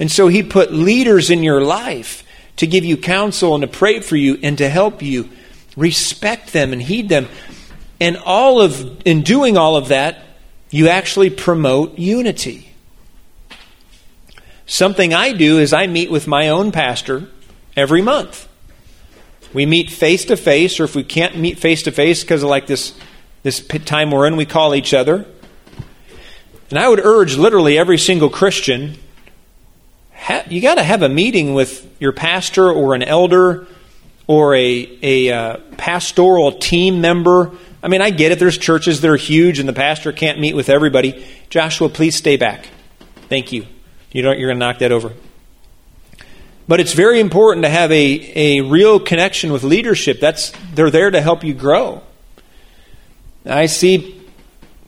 And 0.00 0.10
so 0.10 0.26
He 0.26 0.42
put 0.42 0.72
leaders 0.72 1.30
in 1.30 1.44
your 1.44 1.62
life 1.62 2.24
to 2.56 2.66
give 2.66 2.84
you 2.84 2.96
counsel 2.96 3.54
and 3.54 3.62
to 3.62 3.68
pray 3.68 4.00
for 4.00 4.16
you 4.16 4.40
and 4.42 4.58
to 4.58 4.68
help 4.68 5.02
you. 5.02 5.28
Respect 5.76 6.52
them 6.52 6.72
and 6.72 6.82
heed 6.82 7.08
them. 7.08 7.28
And 8.00 8.16
all 8.16 8.60
of 8.60 9.02
in 9.06 9.22
doing 9.22 9.56
all 9.56 9.76
of 9.76 9.86
that, 9.86 10.24
you 10.70 10.88
actually 10.88 11.30
promote 11.30 11.96
unity. 11.96 12.74
Something 14.66 15.14
I 15.14 15.32
do 15.32 15.60
is 15.60 15.72
I 15.72 15.86
meet 15.86 16.10
with 16.10 16.26
my 16.26 16.48
own 16.48 16.72
pastor 16.72 17.28
every 17.76 18.02
month. 18.02 18.48
We 19.54 19.64
meet 19.66 19.92
face 19.92 20.24
to 20.24 20.36
face, 20.36 20.80
or 20.80 20.84
if 20.84 20.96
we 20.96 21.04
can't 21.04 21.36
meet 21.36 21.60
face 21.60 21.84
to 21.84 21.92
face 21.92 22.24
because 22.24 22.42
of 22.42 22.48
like 22.48 22.66
this, 22.66 22.98
this 23.44 23.64
time 23.64 24.10
we're 24.10 24.26
in, 24.26 24.34
we 24.34 24.44
call 24.44 24.74
each 24.74 24.92
other. 24.92 25.24
And 26.72 26.78
I 26.78 26.88
would 26.88 27.00
urge 27.00 27.36
literally 27.36 27.76
every 27.76 27.98
single 27.98 28.30
Christian 28.30 28.96
ha- 30.14 30.44
you 30.48 30.62
got 30.62 30.76
to 30.76 30.82
have 30.82 31.02
a 31.02 31.08
meeting 31.10 31.52
with 31.52 31.86
your 32.00 32.12
pastor 32.12 32.72
or 32.72 32.94
an 32.94 33.02
elder 33.02 33.66
or 34.26 34.54
a, 34.54 34.98
a 35.02 35.30
uh, 35.30 35.56
pastoral 35.76 36.52
team 36.52 37.02
member. 37.02 37.50
I 37.82 37.88
mean, 37.88 38.00
I 38.00 38.08
get 38.08 38.32
it. 38.32 38.38
There's 38.38 38.56
churches 38.56 39.02
that 39.02 39.10
are 39.10 39.16
huge 39.16 39.58
and 39.58 39.68
the 39.68 39.74
pastor 39.74 40.12
can't 40.12 40.40
meet 40.40 40.56
with 40.56 40.70
everybody. 40.70 41.26
Joshua, 41.50 41.90
please 41.90 42.16
stay 42.16 42.38
back. 42.38 42.68
Thank 43.28 43.52
you. 43.52 43.66
You 44.10 44.22
don't, 44.22 44.38
you're 44.38 44.48
going 44.48 44.58
to 44.58 44.66
knock 44.66 44.78
that 44.78 44.92
over. 44.92 45.12
But 46.66 46.80
it's 46.80 46.94
very 46.94 47.20
important 47.20 47.64
to 47.64 47.68
have 47.68 47.92
a, 47.92 48.32
a 48.34 48.60
real 48.62 48.98
connection 48.98 49.52
with 49.52 49.62
leadership. 49.62 50.20
That's, 50.20 50.54
they're 50.72 50.90
there 50.90 51.10
to 51.10 51.20
help 51.20 51.44
you 51.44 51.52
grow. 51.52 52.00
I 53.44 53.66
see 53.66 54.18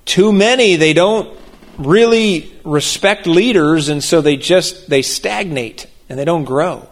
too 0.07 0.33
many, 0.33 0.77
they 0.77 0.95
don't 0.95 1.39
really 1.79 2.53
respect 2.65 3.27
leaders 3.27 3.89
and 3.89 4.03
so 4.03 4.21
they 4.21 4.37
just 4.37 4.89
they 4.89 5.03
stagnate 5.03 5.87
and 6.09 6.19
they 6.19 6.25
don't 6.25 6.45
grow. 6.45 6.89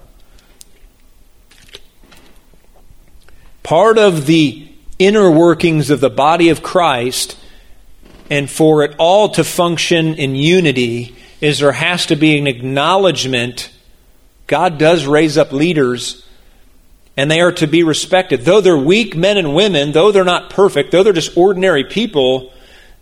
Part 3.62 3.98
of 3.98 4.26
the 4.26 4.68
inner 4.98 5.30
workings 5.30 5.90
of 5.90 6.00
the 6.00 6.10
body 6.10 6.48
of 6.48 6.62
Christ 6.62 7.38
and 8.30 8.50
for 8.50 8.82
it 8.82 8.94
all 8.98 9.28
to 9.30 9.44
function 9.44 10.14
in 10.14 10.34
unity 10.34 11.14
is 11.40 11.58
there 11.58 11.72
has 11.72 12.06
to 12.06 12.16
be 12.16 12.38
an 12.38 12.46
acknowledgement 12.46 13.70
God 14.46 14.78
does 14.78 15.06
raise 15.06 15.38
up 15.38 15.52
leaders 15.52 16.26
and 17.16 17.30
they 17.30 17.40
are 17.40 17.52
to 17.52 17.66
be 17.66 17.82
respected. 17.82 18.44
Though 18.44 18.60
they're 18.60 18.76
weak 18.76 19.16
men 19.16 19.36
and 19.36 19.54
women 19.54 19.92
though 19.92 20.12
they're 20.12 20.24
not 20.24 20.50
perfect 20.50 20.90
though 20.90 21.02
they're 21.02 21.12
just 21.12 21.36
ordinary 21.36 21.84
people 21.84 22.52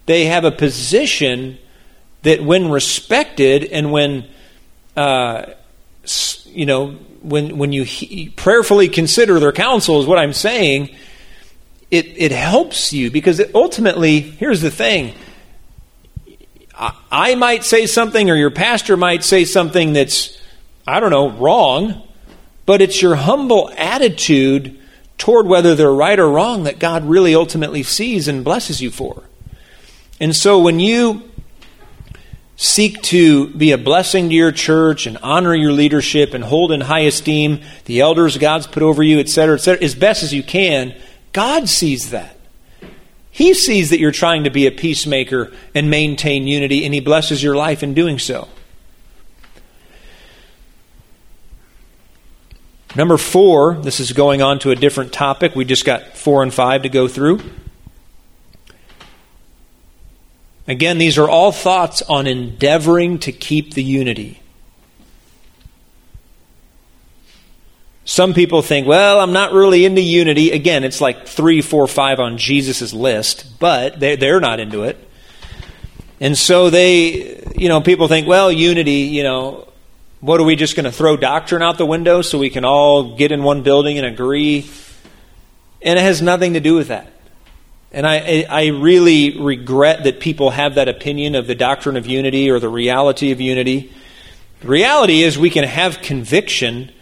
they 0.07 0.25
have 0.27 0.45
a 0.45 0.51
position 0.51 1.59
that 2.23 2.43
when 2.43 2.71
respected 2.71 3.65
and 3.65 3.93
when 3.93 4.27
uh, 4.97 5.47
you 6.47 6.67
know 6.67 6.93
when 7.23 7.59
when 7.59 7.73
you 7.73 7.85
he- 7.85 8.31
prayerfully 8.31 8.89
consider 8.89 9.39
their 9.41 9.53
counsel 9.53 10.01
is 10.01 10.07
what 10.07 10.19
I'm 10.19 10.33
saying 10.33 10.95
it 11.91 12.07
it 12.17 12.33
helps 12.33 12.93
you 12.93 13.11
because 13.11 13.41
it 13.41 13.55
ultimately 13.55 14.21
here's 14.21 14.61
the 14.61 14.71
thing. 14.71 15.15
I, 16.79 16.95
I 17.11 17.35
might 17.35 17.65
say 17.65 17.87
something 17.87 18.31
or 18.31 18.37
your 18.37 18.51
pastor 18.51 18.97
might 18.97 19.25
say 19.25 19.45
something 19.45 19.93
that's 19.93 20.39
I 20.87 21.01
don't 21.01 21.11
know 21.11 21.31
wrong 21.31 22.03
but 22.67 22.81
it's 22.81 23.03
your 23.03 23.17
humble 23.17 23.71
attitude 23.77 24.79
toward 25.19 25.47
whether 25.47 25.75
they're 25.75 25.93
right 25.93 26.19
or 26.19 26.31
wrong 26.31 26.65
that 26.65 26.79
God 26.79 27.05
really 27.05 27.35
ultimately 27.35 27.83
sees 27.83 28.29
and 28.29 28.45
blesses 28.45 28.81
you 28.81 28.91
for. 28.91 29.25
And 30.21 30.35
so 30.35 30.59
when 30.61 30.81
you 30.81 31.30
seek 32.61 33.01
to 33.01 33.49
be 33.49 33.73
a 33.73 33.79
blessing 33.79 34.29
to 34.29 34.35
your 34.35 34.53
church 34.53 35.07
and 35.07 35.17
honor 35.23 35.55
your 35.55 35.73
leadership 35.73 36.35
and 36.35 36.45
hold 36.45 36.71
in 36.71 36.83
high 36.83 37.01
esteem 37.01 37.59
the 37.87 38.01
elders 38.01 38.37
God's 38.37 38.67
put 38.67 38.83
over 38.83 39.03
you, 39.03 39.19
etc., 39.19 39.55
etc., 39.55 39.83
as 39.83 39.95
best 39.95 40.23
as 40.23 40.35
you 40.35 40.43
can, 40.43 40.95
God 41.33 41.71
sees 41.71 42.11
that. 42.11 42.37
He 43.31 43.55
sees 43.55 43.89
that 43.89 43.99
you're 43.99 44.13
trying 44.13 44.45
to 44.45 44.51
be 44.51 44.67
a 44.67 44.71
peacemaker 44.71 45.51
and 45.75 45.89
maintain 45.89 46.47
unity, 46.47 46.85
and 46.85 46.93
He 46.93 47.01
blesses 47.01 47.43
your 47.43 47.57
life 47.57 47.83
in 47.83 47.95
doing 47.95 48.19
so. 48.19 48.47
Number 52.95 53.17
four, 53.17 53.77
this 53.77 54.01
is 54.01 54.13
going 54.13 54.43
on 54.43 54.59
to 54.59 54.71
a 54.71 54.77
different 54.77 55.15
topic. 55.15 55.57
We 55.57 55.65
just 55.65 55.87
got 55.87 56.15
four 56.15 56.43
and 56.43 56.53
five 56.53 56.83
to 56.83 56.91
go 56.91 57.09
through. 57.09 57.41
Again, 60.71 60.99
these 60.99 61.19
are 61.19 61.29
all 61.29 61.51
thoughts 61.51 62.01
on 62.03 62.29
endeavoring 62.29 63.19
to 63.21 63.33
keep 63.33 63.75
the 63.75 63.83
unity. 63.83 64.41
Some 68.05 68.35
people 68.35 68.63
think, 68.63 68.87
well, 68.87 69.19
I'm 69.19 69.33
not 69.33 69.53
really 69.53 69.85
into 69.85 70.01
unity. 70.01 70.53
Again, 70.53 70.85
it's 70.85 71.01
like 71.01 71.27
three, 71.27 71.61
four, 71.61 71.89
five 71.89 72.21
on 72.21 72.39
Jesus' 72.39 72.93
list, 72.93 73.59
but 73.59 73.99
they, 73.99 74.15
they're 74.15 74.39
not 74.39 74.61
into 74.61 74.85
it. 74.85 74.97
And 76.21 76.39
so 76.39 76.71
they, 76.71 77.43
you 77.57 77.69
know, 77.69 77.81
people 77.81 78.07
think, 78.07 78.29
well, 78.29 78.53
unity, 78.53 79.11
you 79.11 79.25
know, 79.25 79.67
what 80.21 80.39
are 80.39 80.45
we 80.45 80.55
just 80.55 80.77
going 80.77 80.85
to 80.85 80.93
throw 80.93 81.17
doctrine 81.17 81.63
out 81.63 81.79
the 81.79 81.87
window 81.87 82.23
so 82.23 82.39
we 82.39 82.49
can 82.49 82.65
all 82.65 83.17
get 83.17 83.33
in 83.33 83.43
one 83.43 83.65
building 83.65 83.99
and 83.99 84.07
agree? 84.07 84.71
And 85.83 85.99
it 85.99 86.03
has 86.03 86.23
nothing 86.23 86.53
to 86.53 86.61
do 86.61 86.77
with 86.77 86.87
that. 86.89 87.13
And 87.93 88.07
I, 88.07 88.47
I 88.49 88.67
really 88.69 89.41
regret 89.41 90.05
that 90.05 90.21
people 90.21 90.51
have 90.51 90.77
that 90.77 90.89
opinion 90.89 91.35
of 91.35 91.47
the 91.47 91.57
doctrine 91.57 91.97
of 91.97 92.07
unity 92.07 92.49
or 92.49 92.61
the 92.61 92.69
reality 92.69 93.33
of 93.33 93.41
unity. 93.41 93.93
The 94.61 94.69
reality 94.69 95.23
is 95.23 95.39
we 95.39 95.51
can 95.51 95.65
have 95.65 96.01
conviction, 96.01 96.93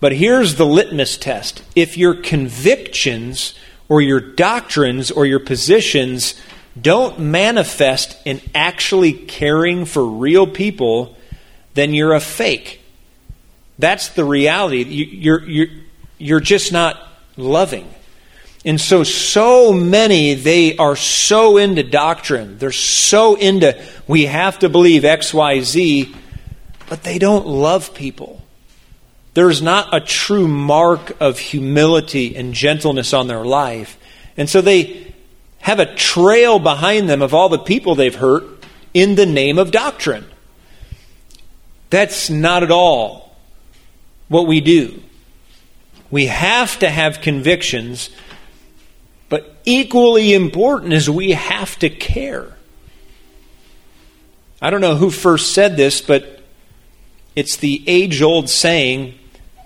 but 0.00 0.12
here's 0.12 0.56
the 0.56 0.66
litmus 0.66 1.16
test. 1.16 1.62
If 1.76 1.96
your 1.96 2.14
convictions 2.14 3.54
or 3.88 4.00
your 4.00 4.20
doctrines 4.20 5.10
or 5.10 5.24
your 5.24 5.38
positions 5.38 6.34
don't 6.80 7.20
manifest 7.20 8.16
in 8.24 8.40
actually 8.54 9.12
caring 9.12 9.84
for 9.84 10.04
real 10.04 10.46
people, 10.46 11.16
then 11.74 11.94
you're 11.94 12.14
a 12.14 12.20
fake. 12.20 12.80
That's 13.78 14.08
the 14.08 14.24
reality. 14.24 14.82
You're, 14.82 15.44
you're, 15.44 15.66
you're 16.18 16.40
just 16.40 16.72
not 16.72 17.00
loving. 17.36 17.88
And 18.64 18.78
so, 18.78 19.04
so 19.04 19.72
many, 19.72 20.34
they 20.34 20.76
are 20.76 20.96
so 20.96 21.56
into 21.56 21.82
doctrine. 21.82 22.58
They're 22.58 22.72
so 22.72 23.34
into, 23.36 23.80
we 24.06 24.26
have 24.26 24.58
to 24.58 24.68
believe 24.68 25.04
X, 25.04 25.32
Y, 25.32 25.60
Z, 25.60 26.14
but 26.88 27.02
they 27.02 27.18
don't 27.18 27.46
love 27.46 27.94
people. 27.94 28.42
There's 29.32 29.62
not 29.62 29.94
a 29.94 30.00
true 30.00 30.48
mark 30.48 31.16
of 31.20 31.38
humility 31.38 32.36
and 32.36 32.52
gentleness 32.52 33.14
on 33.14 33.28
their 33.28 33.44
life. 33.44 33.96
And 34.36 34.50
so 34.50 34.60
they 34.60 35.14
have 35.60 35.78
a 35.78 35.94
trail 35.94 36.58
behind 36.58 37.08
them 37.08 37.22
of 37.22 37.32
all 37.32 37.48
the 37.48 37.58
people 37.58 37.94
they've 37.94 38.14
hurt 38.14 38.44
in 38.92 39.14
the 39.14 39.26
name 39.26 39.58
of 39.58 39.70
doctrine. 39.70 40.26
That's 41.88 42.28
not 42.28 42.62
at 42.62 42.70
all 42.70 43.36
what 44.28 44.46
we 44.46 44.60
do. 44.60 45.02
We 46.10 46.26
have 46.26 46.78
to 46.80 46.90
have 46.90 47.20
convictions 47.20 48.10
but 49.30 49.56
equally 49.64 50.34
important 50.34 50.92
is 50.92 51.08
we 51.08 51.30
have 51.30 51.78
to 51.78 51.88
care. 51.88 52.54
I 54.60 54.68
don't 54.68 54.82
know 54.82 54.96
who 54.96 55.08
first 55.08 55.54
said 55.54 55.78
this, 55.78 56.02
but 56.02 56.42
it's 57.34 57.56
the 57.56 57.82
age 57.86 58.20
old 58.20 58.50
saying 58.50 59.14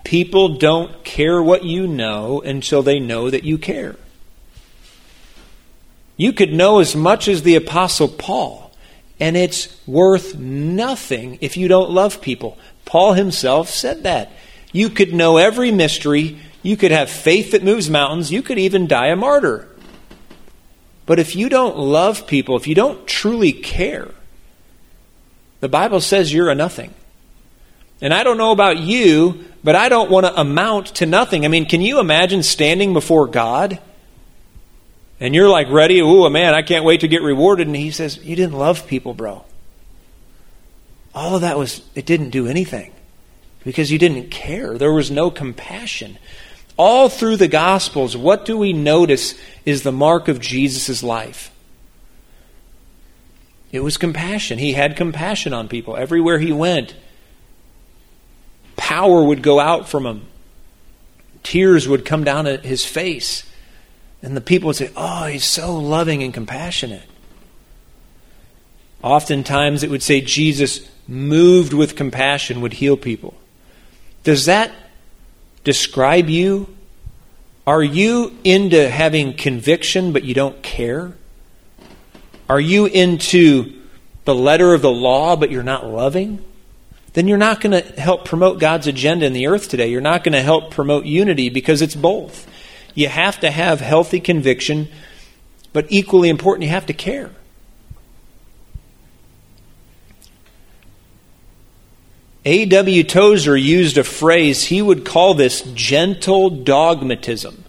people 0.05 0.57
don't 0.57 1.03
care 1.03 1.41
what 1.41 1.65
you 1.65 1.87
know 1.87 2.41
until 2.41 2.81
they 2.83 2.99
know 2.99 3.29
that 3.29 3.43
you 3.43 3.57
care. 3.57 3.97
You 6.15 6.31
could 6.31 6.53
know 6.53 6.79
as 6.79 6.95
much 6.95 7.27
as 7.27 7.41
the 7.41 7.55
Apostle 7.55 8.07
Paul, 8.07 8.71
and 9.19 9.35
it's 9.35 9.75
worth 9.85 10.35
nothing 10.37 11.39
if 11.41 11.57
you 11.57 11.67
don't 11.67 11.89
love 11.89 12.21
people. 12.21 12.57
Paul 12.85 13.13
himself 13.13 13.69
said 13.69 14.03
that. 14.03 14.31
You 14.71 14.89
could 14.89 15.13
know 15.13 15.37
every 15.37 15.71
mystery, 15.71 16.37
you 16.65 16.75
could 16.75 16.89
have 16.89 17.11
faith 17.11 17.51
that 17.51 17.63
moves 17.63 17.91
mountains. 17.91 18.31
You 18.31 18.41
could 18.41 18.57
even 18.57 18.87
die 18.87 19.09
a 19.09 19.15
martyr. 19.15 19.69
But 21.05 21.19
if 21.19 21.35
you 21.35 21.47
don't 21.47 21.77
love 21.77 22.25
people, 22.25 22.57
if 22.57 22.65
you 22.65 22.73
don't 22.73 23.05
truly 23.05 23.51
care, 23.51 24.09
the 25.59 25.69
Bible 25.69 26.01
says 26.01 26.33
you're 26.33 26.49
a 26.49 26.55
nothing. 26.55 26.91
And 28.01 28.11
I 28.11 28.23
don't 28.23 28.39
know 28.39 28.51
about 28.51 28.79
you, 28.79 29.45
but 29.63 29.75
I 29.75 29.89
don't 29.89 30.09
want 30.09 30.25
to 30.25 30.41
amount 30.41 30.87
to 30.95 31.05
nothing. 31.05 31.45
I 31.45 31.49
mean, 31.49 31.67
can 31.67 31.81
you 31.81 31.99
imagine 31.99 32.41
standing 32.41 32.93
before 32.93 33.27
God? 33.27 33.79
And 35.19 35.35
you're 35.35 35.47
like 35.47 35.69
ready, 35.69 35.99
ooh, 35.99 36.27
man, 36.31 36.55
I 36.55 36.63
can't 36.63 36.83
wait 36.83 37.01
to 37.01 37.07
get 37.07 37.21
rewarded. 37.21 37.67
And 37.67 37.75
he 37.75 37.91
says, 37.91 38.17
You 38.23 38.35
didn't 38.35 38.57
love 38.57 38.87
people, 38.87 39.13
bro. 39.13 39.45
All 41.13 41.35
of 41.35 41.41
that 41.41 41.59
was, 41.59 41.87
it 41.93 42.07
didn't 42.07 42.31
do 42.31 42.47
anything 42.47 42.91
because 43.63 43.91
you 43.91 43.99
didn't 43.99 44.31
care. 44.31 44.79
There 44.79 44.91
was 44.91 45.11
no 45.11 45.29
compassion. 45.29 46.17
All 46.77 47.07
through 47.07 47.37
the 47.37 47.47
Gospels, 47.47 48.17
what 48.17 48.45
do 48.45 48.57
we 48.57 48.73
notice 48.73 49.35
is 49.65 49.83
the 49.83 49.91
mark 49.91 50.27
of 50.27 50.39
Jesus' 50.39 51.01
life? 51.01 51.51
It 53.71 53.83
was 53.83 53.97
compassion. 53.97 54.57
He 54.57 54.73
had 54.73 54.95
compassion 54.95 55.53
on 55.53 55.67
people 55.67 55.95
everywhere 55.95 56.39
he 56.39 56.51
went. 56.51 56.95
Power 58.75 59.23
would 59.23 59.41
go 59.41 59.59
out 59.59 59.87
from 59.87 60.05
him, 60.05 60.27
tears 61.43 61.87
would 61.87 62.05
come 62.05 62.23
down 62.23 62.47
at 62.47 62.65
his 62.65 62.85
face. 62.85 63.43
And 64.21 64.35
the 64.35 64.41
people 64.41 64.67
would 64.67 64.75
say, 64.75 64.91
Oh, 64.95 65.25
he's 65.25 65.45
so 65.45 65.77
loving 65.77 66.23
and 66.23 66.33
compassionate. 66.33 67.03
Oftentimes 69.03 69.83
it 69.83 69.91
would 69.91 70.01
say 70.01 70.19
Jesus, 70.21 70.89
moved 71.07 71.73
with 71.73 71.95
compassion, 71.95 72.61
would 72.61 72.73
heal 72.73 72.97
people. 72.97 73.35
Does 74.23 74.45
that 74.45 74.71
describe 75.65 76.29
you? 76.29 76.73
Are 77.67 77.83
you 77.83 78.37
into 78.43 78.89
having 78.89 79.33
conviction 79.33 80.13
but 80.13 80.23
you 80.23 80.33
don't 80.33 80.63
care? 80.63 81.13
Are 82.47 82.59
you 82.59 82.85
into 82.85 83.81
the 84.23 84.35
letter 84.35 84.73
of 84.73 84.81
the 84.81 84.91
law 84.91 85.35
but 85.35 85.51
you're 85.51 85.63
not 85.63 85.85
loving? 85.85 86.45
Then 87.13 87.27
you're 87.27 87.37
not 87.37 87.59
going 87.59 87.71
to 87.71 87.99
help 87.99 88.25
promote 88.25 88.59
God's 88.59 88.87
agenda 88.87 89.25
in 89.25 89.33
the 89.33 89.47
earth 89.47 89.67
today. 89.67 89.89
You're 89.89 90.01
not 90.01 90.23
going 90.23 90.33
to 90.33 90.41
help 90.41 90.71
promote 90.71 91.05
unity 91.05 91.49
because 91.49 91.81
it's 91.81 91.95
both. 91.95 92.47
You 92.93 93.07
have 93.07 93.39
to 93.39 93.49
have 93.49 93.81
healthy 93.81 94.19
conviction, 94.19 94.87
but 95.73 95.85
equally 95.89 96.29
important, 96.29 96.63
you 96.63 96.69
have 96.69 96.85
to 96.85 96.93
care. 96.93 97.31
A.W. 102.45 103.03
Tozer 103.03 103.57
used 103.57 103.97
a 103.97 104.03
phrase, 104.03 104.65
he 104.65 104.81
would 104.81 105.03
call 105.03 105.33
this 105.33 105.61
gentle 105.73 106.49
dogmatism. 106.51 107.63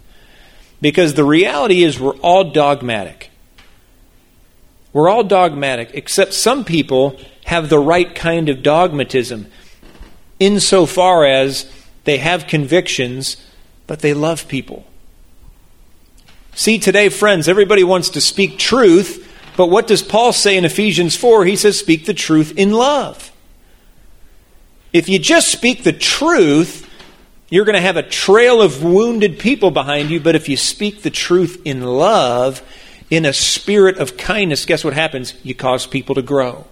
Because 0.82 1.14
the 1.14 1.24
reality 1.24 1.82
is, 1.82 1.98
we're 1.98 2.16
all 2.16 2.50
dogmatic. 2.50 3.30
We're 4.92 5.08
all 5.08 5.24
dogmatic, 5.24 5.90
except 5.94 6.34
some 6.34 6.64
people 6.64 7.18
have 7.46 7.68
the 7.68 7.78
right 7.78 8.14
kind 8.14 8.48
of 8.48 8.62
dogmatism, 8.62 9.46
insofar 10.38 11.24
as 11.24 11.70
they 12.04 12.18
have 12.18 12.46
convictions, 12.46 13.36
but 13.86 14.00
they 14.00 14.12
love 14.12 14.46
people. 14.48 14.86
See, 16.54 16.78
today, 16.78 17.08
friends, 17.08 17.48
everybody 17.48 17.84
wants 17.84 18.10
to 18.10 18.20
speak 18.20 18.58
truth, 18.58 19.30
but 19.56 19.68
what 19.68 19.86
does 19.86 20.02
Paul 20.02 20.32
say 20.32 20.56
in 20.56 20.64
Ephesians 20.64 21.16
4? 21.16 21.44
He 21.44 21.56
says, 21.56 21.78
speak 21.78 22.04
the 22.04 22.14
truth 22.14 22.52
in 22.56 22.72
love. 22.72 23.32
If 24.96 25.10
you 25.10 25.18
just 25.18 25.48
speak 25.48 25.82
the 25.82 25.92
truth, 25.92 26.88
you're 27.50 27.66
going 27.66 27.74
to 27.74 27.82
have 27.82 27.98
a 27.98 28.02
trail 28.02 28.62
of 28.62 28.82
wounded 28.82 29.38
people 29.38 29.70
behind 29.70 30.08
you, 30.08 30.20
but 30.20 30.34
if 30.34 30.48
you 30.48 30.56
speak 30.56 31.02
the 31.02 31.10
truth 31.10 31.60
in 31.66 31.82
love, 31.82 32.62
in 33.10 33.26
a 33.26 33.34
spirit 33.34 33.98
of 33.98 34.16
kindness, 34.16 34.64
guess 34.64 34.84
what 34.84 34.94
happens? 34.94 35.34
You 35.42 35.54
cause 35.54 35.86
people 35.86 36.14
to 36.14 36.22
grow. 36.22 36.64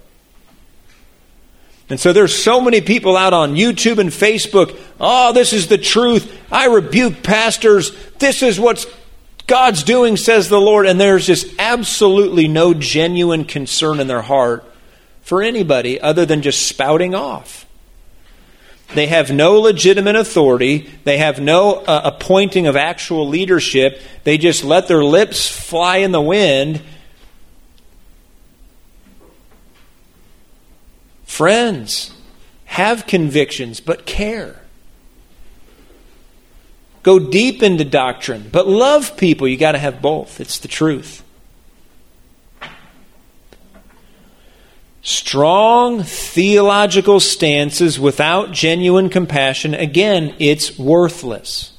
And 1.91 2.01
so 2.01 2.15
there's 2.15 2.35
so 2.35 2.63
many 2.63 2.81
people 2.81 3.15
out 3.15 3.35
on 3.35 3.57
YouTube 3.57 3.99
and 3.99 4.09
Facebook. 4.09 4.75
Oh, 4.99 5.35
this 5.35 5.53
is 5.53 5.67
the 5.67 5.77
truth. 5.77 6.41
I 6.51 6.69
rebuke 6.69 7.23
pastors. 7.23 7.93
This 8.21 8.43
is 8.43 8.59
what 8.59 8.87
God's 9.47 9.83
doing, 9.83 10.17
says 10.17 10.49
the 10.49 10.59
Lord, 10.59 10.87
and 10.87 10.99
there's 10.99 11.27
just 11.27 11.47
absolutely 11.59 12.49
no 12.49 12.73
genuine 12.73 13.45
concern 13.45 14.01
in 14.01 14.07
their 14.07 14.23
heart 14.23 14.65
for 15.21 15.43
anybody 15.43 16.01
other 16.01 16.25
than 16.25 16.41
just 16.41 16.67
spouting 16.67 17.15
off. 17.15 17.67
They 18.95 19.07
have 19.09 19.33
no 19.33 19.61
legitimate 19.61 20.15
authority. 20.15 20.91
They 21.03 21.19
have 21.19 21.41
no 21.41 21.75
uh, 21.75 22.03
appointing 22.05 22.67
of 22.67 22.77
actual 22.77 23.29
leadership. 23.29 24.01
They 24.23 24.39
just 24.39 24.63
let 24.63 24.87
their 24.87 25.03
lips 25.03 25.49
fly 25.49 25.99
in 25.99 26.13
the 26.13 26.21
wind. 26.21 26.81
Friends, 31.25 32.13
have 32.67 33.09
convictions, 33.09 33.81
but 33.81 34.07
care. 34.07 34.61
Go 37.03 37.19
deep 37.19 37.63
into 37.63 37.85
doctrine, 37.85 38.49
but 38.53 38.69
love 38.69 39.17
people. 39.17 39.49
You 39.49 39.57
got 39.57 39.73
to 39.73 39.79
have 39.79 40.01
both. 40.01 40.41
It's 40.41 40.61
the 40.61 40.69
truth. 40.69 41.24
Strong 45.07 46.05
theological 46.05 47.21
stances 47.21 48.01
without 48.01 48.53
genuine 48.53 49.11
compassion, 49.11 49.75
again, 49.75 50.35
it's 50.39 50.79
worthless. 50.79 51.75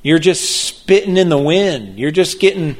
You're 0.00 0.20
just 0.20 0.66
spitting 0.66 1.16
in 1.16 1.30
the 1.30 1.38
wind. 1.38 1.98
You're 1.98 2.12
just 2.12 2.38
getting 2.38 2.76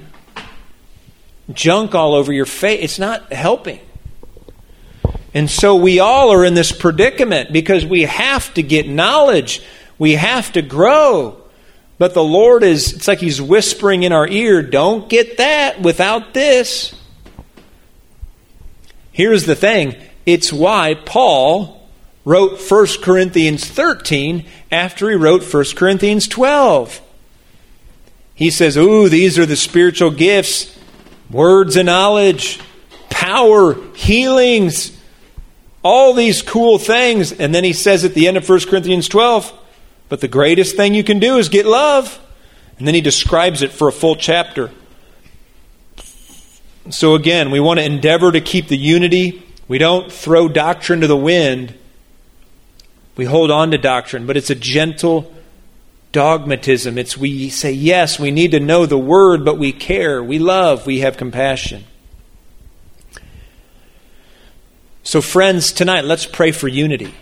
junk 1.52 1.96
all 1.96 2.14
over 2.14 2.32
your 2.32 2.46
face. 2.46 2.84
It's 2.84 2.98
not 3.00 3.32
helping. 3.32 3.80
And 5.34 5.50
so 5.50 5.74
we 5.74 5.98
all 5.98 6.32
are 6.32 6.44
in 6.44 6.54
this 6.54 6.70
predicament 6.70 7.52
because 7.52 7.84
we 7.84 8.02
have 8.02 8.54
to 8.54 8.62
get 8.62 8.88
knowledge. 8.88 9.60
We 9.98 10.12
have 10.12 10.52
to 10.52 10.62
grow. 10.62 11.42
But 11.98 12.14
the 12.14 12.22
Lord 12.22 12.62
is, 12.62 12.92
it's 12.92 13.08
like 13.08 13.18
He's 13.18 13.42
whispering 13.42 14.04
in 14.04 14.12
our 14.12 14.28
ear, 14.28 14.62
don't 14.62 15.08
get 15.08 15.38
that 15.38 15.82
without 15.82 16.32
this. 16.32 16.94
Here's 19.14 19.46
the 19.46 19.54
thing 19.54 19.94
it's 20.26 20.52
why 20.52 20.94
Paul 20.94 21.88
wrote 22.24 22.60
1 22.60 22.86
Corinthians 23.00 23.64
13 23.64 24.44
after 24.72 25.08
he 25.08 25.16
wrote 25.16 25.42
1 25.42 25.64
Corinthians 25.76 26.26
12. 26.26 27.00
He 28.34 28.50
says, 28.50 28.76
Ooh, 28.76 29.08
these 29.08 29.38
are 29.38 29.46
the 29.46 29.56
spiritual 29.56 30.10
gifts 30.10 30.76
words 31.30 31.76
of 31.76 31.86
knowledge, 31.86 32.60
power, 33.08 33.76
healings, 33.94 35.00
all 35.84 36.12
these 36.12 36.42
cool 36.42 36.78
things. 36.78 37.30
And 37.32 37.54
then 37.54 37.62
he 37.62 37.72
says 37.72 38.04
at 38.04 38.14
the 38.14 38.26
end 38.26 38.36
of 38.36 38.48
1 38.48 38.60
Corinthians 38.62 39.08
12, 39.08 39.52
but 40.08 40.20
the 40.20 40.28
greatest 40.28 40.74
thing 40.74 40.92
you 40.92 41.04
can 41.04 41.20
do 41.20 41.38
is 41.38 41.48
get 41.48 41.66
love. 41.66 42.20
And 42.78 42.86
then 42.88 42.96
he 42.96 43.00
describes 43.00 43.62
it 43.62 43.70
for 43.70 43.86
a 43.86 43.92
full 43.92 44.16
chapter. 44.16 44.72
So 46.90 47.14
again, 47.14 47.50
we 47.50 47.60
want 47.60 47.80
to 47.80 47.84
endeavor 47.84 48.30
to 48.30 48.40
keep 48.40 48.68
the 48.68 48.76
unity. 48.76 49.42
We 49.68 49.78
don't 49.78 50.12
throw 50.12 50.48
doctrine 50.48 51.00
to 51.00 51.06
the 51.06 51.16
wind. 51.16 51.74
We 53.16 53.24
hold 53.24 53.50
on 53.50 53.70
to 53.70 53.78
doctrine, 53.78 54.26
but 54.26 54.36
it's 54.36 54.50
a 54.50 54.54
gentle 54.54 55.32
dogmatism. 56.12 56.98
It's 56.98 57.16
we 57.16 57.48
say, 57.48 57.72
yes, 57.72 58.18
we 58.18 58.30
need 58.30 58.52
to 58.52 58.60
know 58.60 58.86
the 58.86 58.98
word, 58.98 59.44
but 59.44 59.58
we 59.58 59.72
care, 59.72 60.22
we 60.22 60.38
love, 60.38 60.86
we 60.86 61.00
have 61.00 61.16
compassion. 61.16 61.84
So, 65.02 65.20
friends, 65.20 65.72
tonight, 65.72 66.04
let's 66.04 66.24
pray 66.24 66.50
for 66.50 66.66
unity. 66.66 67.14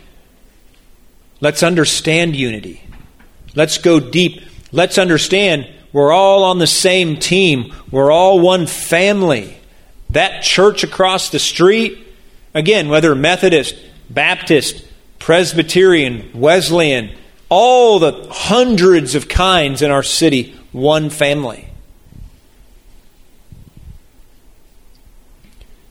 Let's 1.41 1.63
understand 1.63 2.37
unity. 2.37 2.83
Let's 3.57 3.79
go 3.79 3.99
deep. 3.99 4.43
Let's 4.71 4.99
understand 4.99 5.69
we're 5.93 6.13
all 6.13 6.45
on 6.45 6.59
the 6.59 6.67
same 6.67 7.19
team. 7.19 7.75
We're 7.91 8.11
all 8.11 8.41
one 8.41 8.67
family. 8.67 9.59
That 10.11 10.43
church 10.43 10.85
across 10.85 11.31
the 11.31 11.39
street, 11.39 12.07
again, 12.55 12.89
whether 12.89 13.15
Methodist, 13.15 13.77
Baptist, 14.09 14.87
Presbyterian, 15.19 16.31
Wesleyan, 16.35 17.15
all 17.49 17.99
the 17.99 18.29
hundreds 18.31 19.15
of 19.15 19.29
kinds 19.29 19.83
in 19.83 19.91
our 19.91 20.03
city, 20.03 20.55
one 20.73 21.11
family. 21.11 21.69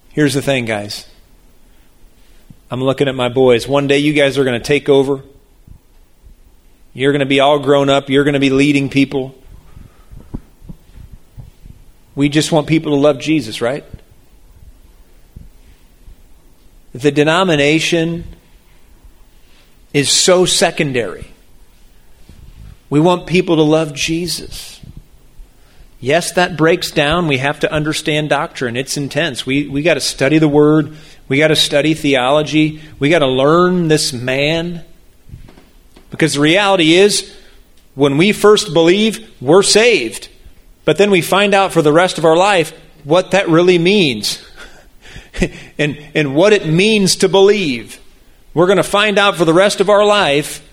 Here's 0.09 0.33
the 0.33 0.41
thing, 0.41 0.65
guys. 0.65 1.07
I'm 2.69 2.83
looking 2.83 3.07
at 3.07 3.15
my 3.15 3.29
boys. 3.29 3.67
One 3.67 3.87
day 3.87 3.99
you 3.99 4.13
guys 4.13 4.37
are 4.37 4.43
going 4.43 4.59
to 4.59 4.65
take 4.65 4.89
over. 4.89 5.21
You're 6.93 7.11
going 7.11 7.21
to 7.21 7.25
be 7.25 7.39
all 7.39 7.59
grown 7.59 7.89
up. 7.89 8.09
You're 8.09 8.23
going 8.23 8.33
to 8.33 8.39
be 8.39 8.49
leading 8.49 8.89
people. 8.89 9.35
We 12.21 12.29
just 12.29 12.51
want 12.51 12.67
people 12.67 12.91
to 12.91 12.99
love 12.99 13.17
Jesus, 13.17 13.61
right? 13.61 13.83
The 16.93 17.11
denomination 17.11 18.25
is 19.91 20.11
so 20.11 20.45
secondary. 20.45 21.31
We 22.91 22.99
want 22.99 23.25
people 23.25 23.55
to 23.55 23.63
love 23.63 23.95
Jesus. 23.95 24.79
Yes, 25.99 26.33
that 26.33 26.57
breaks 26.57 26.91
down. 26.91 27.27
We 27.27 27.39
have 27.39 27.61
to 27.61 27.73
understand 27.73 28.29
doctrine. 28.29 28.77
It's 28.77 28.97
intense. 28.97 29.43
We, 29.47 29.67
we 29.67 29.81
got 29.81 29.95
to 29.95 29.99
study 29.99 30.37
the 30.37 30.47
Word. 30.47 30.95
We 31.27 31.39
got 31.39 31.47
to 31.47 31.55
study 31.55 31.95
theology. 31.95 32.83
We 32.99 33.09
got 33.09 33.19
to 33.19 33.27
learn 33.27 33.87
this 33.87 34.13
man. 34.13 34.85
Because 36.11 36.35
the 36.35 36.41
reality 36.41 36.93
is, 36.93 37.35
when 37.95 38.19
we 38.19 38.31
first 38.31 38.75
believe, 38.75 39.27
we're 39.41 39.63
saved. 39.63 40.27
But 40.91 40.97
then 40.97 41.09
we 41.09 41.21
find 41.21 41.53
out 41.53 41.71
for 41.71 41.81
the 41.81 41.93
rest 41.93 42.17
of 42.17 42.25
our 42.25 42.35
life 42.35 42.77
what 43.05 43.31
that 43.31 43.47
really 43.47 43.77
means 43.77 44.45
and, 45.77 45.97
and 46.13 46.35
what 46.35 46.51
it 46.51 46.65
means 46.65 47.15
to 47.15 47.29
believe. 47.29 47.97
We're 48.53 48.65
going 48.65 48.75
to 48.75 48.83
find 48.83 49.17
out 49.17 49.37
for 49.37 49.45
the 49.45 49.53
rest 49.53 49.79
of 49.79 49.87
our 49.87 50.05
life 50.05 50.67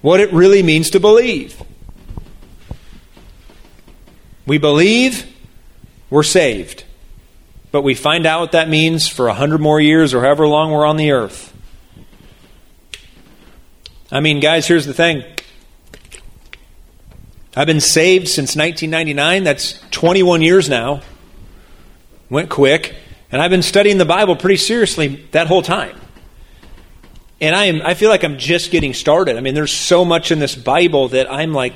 what 0.00 0.20
it 0.20 0.32
really 0.32 0.62
means 0.62 0.88
to 0.88 1.00
believe. 1.00 1.62
We 4.46 4.56
believe, 4.56 5.30
we're 6.08 6.22
saved. 6.22 6.84
But 7.72 7.82
we 7.82 7.94
find 7.94 8.24
out 8.24 8.40
what 8.40 8.52
that 8.52 8.70
means 8.70 9.06
for 9.06 9.28
a 9.28 9.34
hundred 9.34 9.60
more 9.60 9.82
years 9.82 10.14
or 10.14 10.22
however 10.22 10.48
long 10.48 10.72
we're 10.72 10.86
on 10.86 10.96
the 10.96 11.10
earth. 11.10 11.52
I 14.10 14.20
mean, 14.20 14.40
guys, 14.40 14.66
here's 14.66 14.86
the 14.86 14.94
thing. 14.94 15.24
I've 17.56 17.66
been 17.66 17.80
saved 17.80 18.28
since 18.28 18.56
1999. 18.56 19.44
That's 19.44 19.78
21 19.90 20.42
years 20.42 20.68
now. 20.68 21.02
Went 22.28 22.50
quick. 22.50 22.96
And 23.30 23.40
I've 23.40 23.50
been 23.50 23.62
studying 23.62 23.98
the 23.98 24.04
Bible 24.04 24.36
pretty 24.36 24.56
seriously 24.56 25.26
that 25.32 25.46
whole 25.46 25.62
time. 25.62 26.00
And 27.40 27.54
I 27.54 27.66
am 27.66 27.82
I 27.82 27.94
feel 27.94 28.08
like 28.08 28.24
I'm 28.24 28.38
just 28.38 28.70
getting 28.70 28.94
started. 28.94 29.36
I 29.36 29.40
mean, 29.40 29.54
there's 29.54 29.72
so 29.72 30.04
much 30.04 30.30
in 30.30 30.38
this 30.38 30.54
Bible 30.54 31.08
that 31.08 31.30
I'm 31.30 31.52
like 31.52 31.74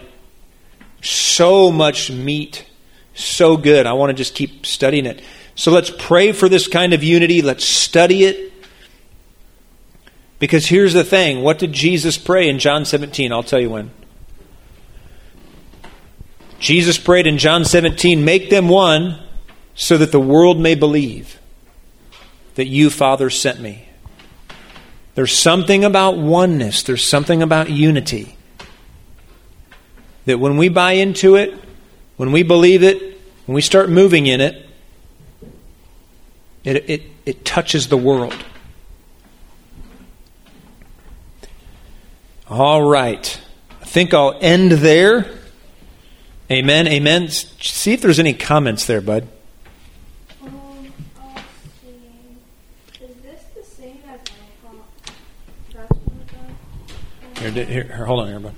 so 1.02 1.70
much 1.70 2.10
meat, 2.10 2.64
so 3.14 3.56
good. 3.56 3.86
I 3.86 3.92
want 3.92 4.10
to 4.10 4.14
just 4.14 4.34
keep 4.34 4.66
studying 4.66 5.06
it. 5.06 5.22
So 5.54 5.72
let's 5.72 5.90
pray 5.90 6.32
for 6.32 6.48
this 6.48 6.68
kind 6.68 6.92
of 6.92 7.02
unity. 7.02 7.42
Let's 7.42 7.64
study 7.64 8.24
it. 8.24 8.52
Because 10.38 10.66
here's 10.66 10.92
the 10.92 11.04
thing 11.04 11.42
what 11.42 11.58
did 11.58 11.72
Jesus 11.72 12.16
pray 12.18 12.48
in 12.48 12.58
John 12.58 12.84
17? 12.84 13.32
I'll 13.32 13.42
tell 13.42 13.60
you 13.60 13.70
when. 13.70 13.90
Jesus 16.58 16.98
prayed 16.98 17.26
in 17.26 17.38
John 17.38 17.64
17, 17.64 18.24
Make 18.24 18.50
them 18.50 18.68
one 18.68 19.20
so 19.74 19.96
that 19.96 20.12
the 20.12 20.20
world 20.20 20.58
may 20.58 20.74
believe 20.74 21.38
that 22.56 22.66
you, 22.66 22.90
Father, 22.90 23.30
sent 23.30 23.60
me. 23.60 23.88
There's 25.14 25.32
something 25.32 25.84
about 25.84 26.16
oneness, 26.16 26.82
there's 26.82 27.06
something 27.06 27.42
about 27.42 27.70
unity 27.70 28.36
that 30.26 30.38
when 30.38 30.58
we 30.58 30.68
buy 30.68 30.92
into 30.92 31.36
it, 31.36 31.58
when 32.18 32.32
we 32.32 32.42
believe 32.42 32.82
it, 32.82 33.18
when 33.46 33.54
we 33.54 33.62
start 33.62 33.88
moving 33.88 34.26
in 34.26 34.42
it, 34.42 34.68
it, 36.64 36.90
it, 36.90 37.02
it 37.24 37.44
touches 37.46 37.88
the 37.88 37.96
world. 37.96 38.36
All 42.46 42.82
right. 42.82 43.40
I 43.80 43.84
think 43.86 44.12
I'll 44.12 44.36
end 44.40 44.72
there. 44.72 45.37
Amen. 46.50 46.88
Amen. 46.88 47.28
See 47.28 47.92
if 47.92 48.00
there's 48.00 48.18
any 48.18 48.32
comments 48.32 48.86
there, 48.86 49.02
bud. 49.02 49.28
Um, 50.42 50.92
here, 57.38 57.64
here, 57.64 58.04
hold 58.06 58.20
on 58.20 58.28
here, 58.28 58.40
bud. 58.40 58.54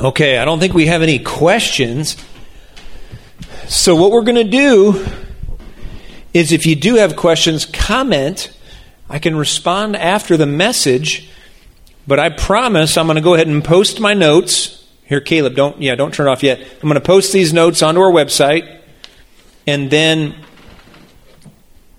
Okay, 0.00 0.38
I 0.38 0.44
don't 0.44 0.60
think 0.60 0.74
we 0.74 0.86
have 0.86 1.02
any 1.02 1.18
questions. 1.18 2.16
So, 3.66 3.96
what 3.96 4.12
we're 4.12 4.22
going 4.22 4.36
to 4.36 4.44
do 4.44 5.04
is 6.32 6.52
if 6.52 6.66
you 6.66 6.76
do 6.76 6.94
have 6.94 7.16
questions, 7.16 7.66
comment. 7.66 8.56
I 9.10 9.18
can 9.18 9.34
respond 9.34 9.96
after 9.96 10.36
the 10.36 10.46
message, 10.46 11.28
but 12.06 12.20
I 12.20 12.28
promise 12.28 12.96
I'm 12.96 13.06
going 13.06 13.16
to 13.16 13.22
go 13.22 13.34
ahead 13.34 13.48
and 13.48 13.64
post 13.64 13.98
my 13.98 14.14
notes. 14.14 14.86
Here, 15.04 15.20
Caleb, 15.20 15.56
don't 15.56 15.82
yeah, 15.82 15.96
don't 15.96 16.14
turn 16.14 16.28
off 16.28 16.44
yet. 16.44 16.60
I'm 16.60 16.88
going 16.88 16.94
to 16.94 17.00
post 17.00 17.32
these 17.32 17.52
notes 17.52 17.82
onto 17.82 18.00
our 18.00 18.12
website, 18.12 18.80
and 19.66 19.90
then 19.90 20.36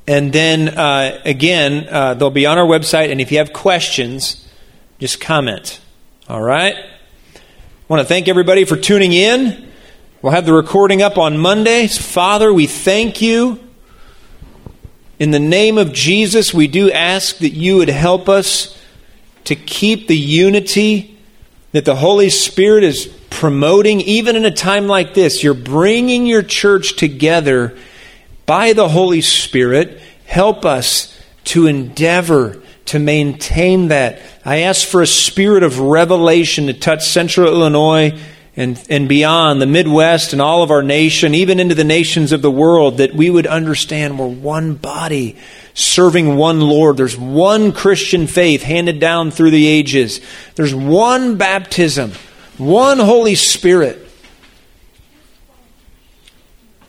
and 0.08 0.32
then 0.32 0.70
uh, 0.70 1.20
again 1.26 1.86
uh, 1.92 2.14
they'll 2.14 2.30
be 2.30 2.46
on 2.46 2.58
our 2.58 2.68
website. 2.68 3.12
And 3.12 3.20
if 3.20 3.30
you 3.30 3.40
have 3.40 3.52
questions, 3.52 4.48
just 5.00 5.20
comment. 5.20 5.82
All 6.30 6.42
right. 6.42 6.78
Want 7.90 8.02
to 8.02 8.06
thank 8.06 8.28
everybody 8.28 8.66
for 8.66 8.78
tuning 8.78 9.14
in. 9.14 9.68
We'll 10.22 10.32
have 10.32 10.46
the 10.46 10.54
recording 10.54 11.02
up 11.02 11.18
on 11.18 11.40
Monday. 11.40 11.88
Father, 11.88 12.54
we 12.54 12.68
thank 12.68 13.20
you. 13.20 13.60
In 15.18 15.32
the 15.32 15.40
name 15.40 15.80
of 15.80 15.92
Jesus, 15.92 16.54
we 16.54 16.68
do 16.68 16.92
ask 16.92 17.40
that 17.40 17.50
you 17.50 17.78
would 17.78 17.90
help 17.90 18.30
us 18.30 18.80
to 19.46 19.56
keep 19.56 20.08
the 20.08 20.16
unity 20.16 21.18
that 21.72 21.84
the 21.84 21.96
Holy 21.96 22.30
Spirit 22.30 22.84
is 22.84 23.08
promoting, 23.32 24.02
even 24.02 24.36
in 24.36 24.46
a 24.46 24.52
time 24.52 24.86
like 24.86 25.16
this. 25.16 25.44
You're 25.44 25.56
bringing 25.56 26.28
your 26.28 26.44
church 26.44 26.96
together 26.96 27.76
by 28.46 28.74
the 28.74 28.88
Holy 28.88 29.22
Spirit. 29.22 30.00
Help 30.26 30.64
us 30.64 31.20
to 31.46 31.66
endeavor 31.66 32.62
to 32.90 33.00
maintain 33.00 33.90
that. 33.90 34.20
I 34.44 34.62
ask 34.62 34.88
for 34.88 35.02
a 35.02 35.08
spirit 35.08 35.62
of 35.62 35.80
revelation 35.80 36.68
to 36.68 36.74
touch 36.74 37.08
central 37.08 37.48
Illinois 37.48 38.20
and, 38.56 38.84
and 38.90 39.08
beyond, 39.08 39.62
the 39.62 39.68
Midwest 39.68 40.34
and 40.34 40.42
all 40.42 40.64
of 40.64 40.72
our 40.72 40.82
nation, 40.82 41.36
even 41.36 41.60
into 41.60 41.76
the 41.76 41.84
nations 41.84 42.32
of 42.32 42.42
the 42.42 42.50
world, 42.50 42.98
that 42.98 43.14
we 43.14 43.30
would 43.30 43.46
understand 43.46 44.18
we're 44.18 44.28
one 44.28 44.74
body 44.74 45.38
serving 45.76 46.36
one 46.36 46.62
Lord. 46.62 46.98
There's 46.98 47.18
one 47.18 47.74
Christian 47.74 48.26
faith 48.26 48.64
handed 48.64 49.00
down 49.00 49.30
through 49.30 49.52
the 49.52 49.68
ages. 49.68 50.20
There's 50.56 50.74
one 50.74 51.38
baptism, 51.38 52.14
one 52.58 52.98
Holy 52.98 53.36
Spirit. 53.36 54.09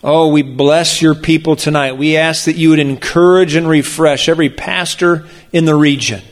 Oh, 0.02 0.28
we 0.28 0.40
bless 0.40 1.02
your 1.02 1.14
people 1.14 1.56
tonight. 1.56 1.98
We 1.98 2.16
ask 2.16 2.46
that 2.46 2.56
you 2.56 2.70
would 2.70 2.78
encourage 2.78 3.54
and 3.54 3.68
refresh 3.68 4.30
every 4.30 4.48
pastor 4.48 5.26
in 5.52 5.66
the 5.66 5.74
region, 5.74 6.22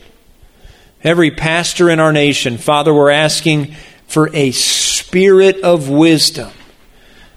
every 1.03 1.29
pastor 1.29 1.87
in 1.89 1.99
our 1.99 2.11
nation. 2.11 2.57
Father, 2.57 2.91
we're 2.91 3.11
asking 3.11 3.75
for 4.07 4.35
a 4.35 4.49
spirit 4.51 5.61
of 5.61 5.87
wisdom, 5.87 6.49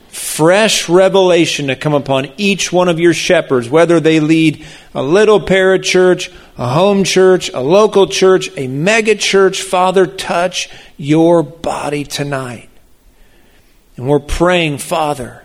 fresh 0.09 0.89
revelation 0.89 1.67
to 1.67 1.77
come 1.77 1.93
upon 1.93 2.33
each 2.39 2.73
one 2.73 2.89
of 2.89 2.99
your 2.99 3.13
shepherds, 3.13 3.69
whether 3.69 4.01
they 4.01 4.19
lead 4.19 4.65
a 4.95 5.03
little 5.03 5.39
parachurch, 5.39 6.33
a 6.57 6.69
home 6.69 7.05
church, 7.05 7.51
a 7.51 7.61
local 7.61 8.07
church, 8.07 8.49
a 8.57 8.69
mega 8.69 9.17
church. 9.17 9.61
Father, 9.61 10.07
touch 10.07 10.71
your 10.97 11.43
body 11.43 12.05
tonight. 12.05 12.71
And 13.99 14.09
we're 14.09 14.19
praying, 14.19 14.79
Father 14.79 15.43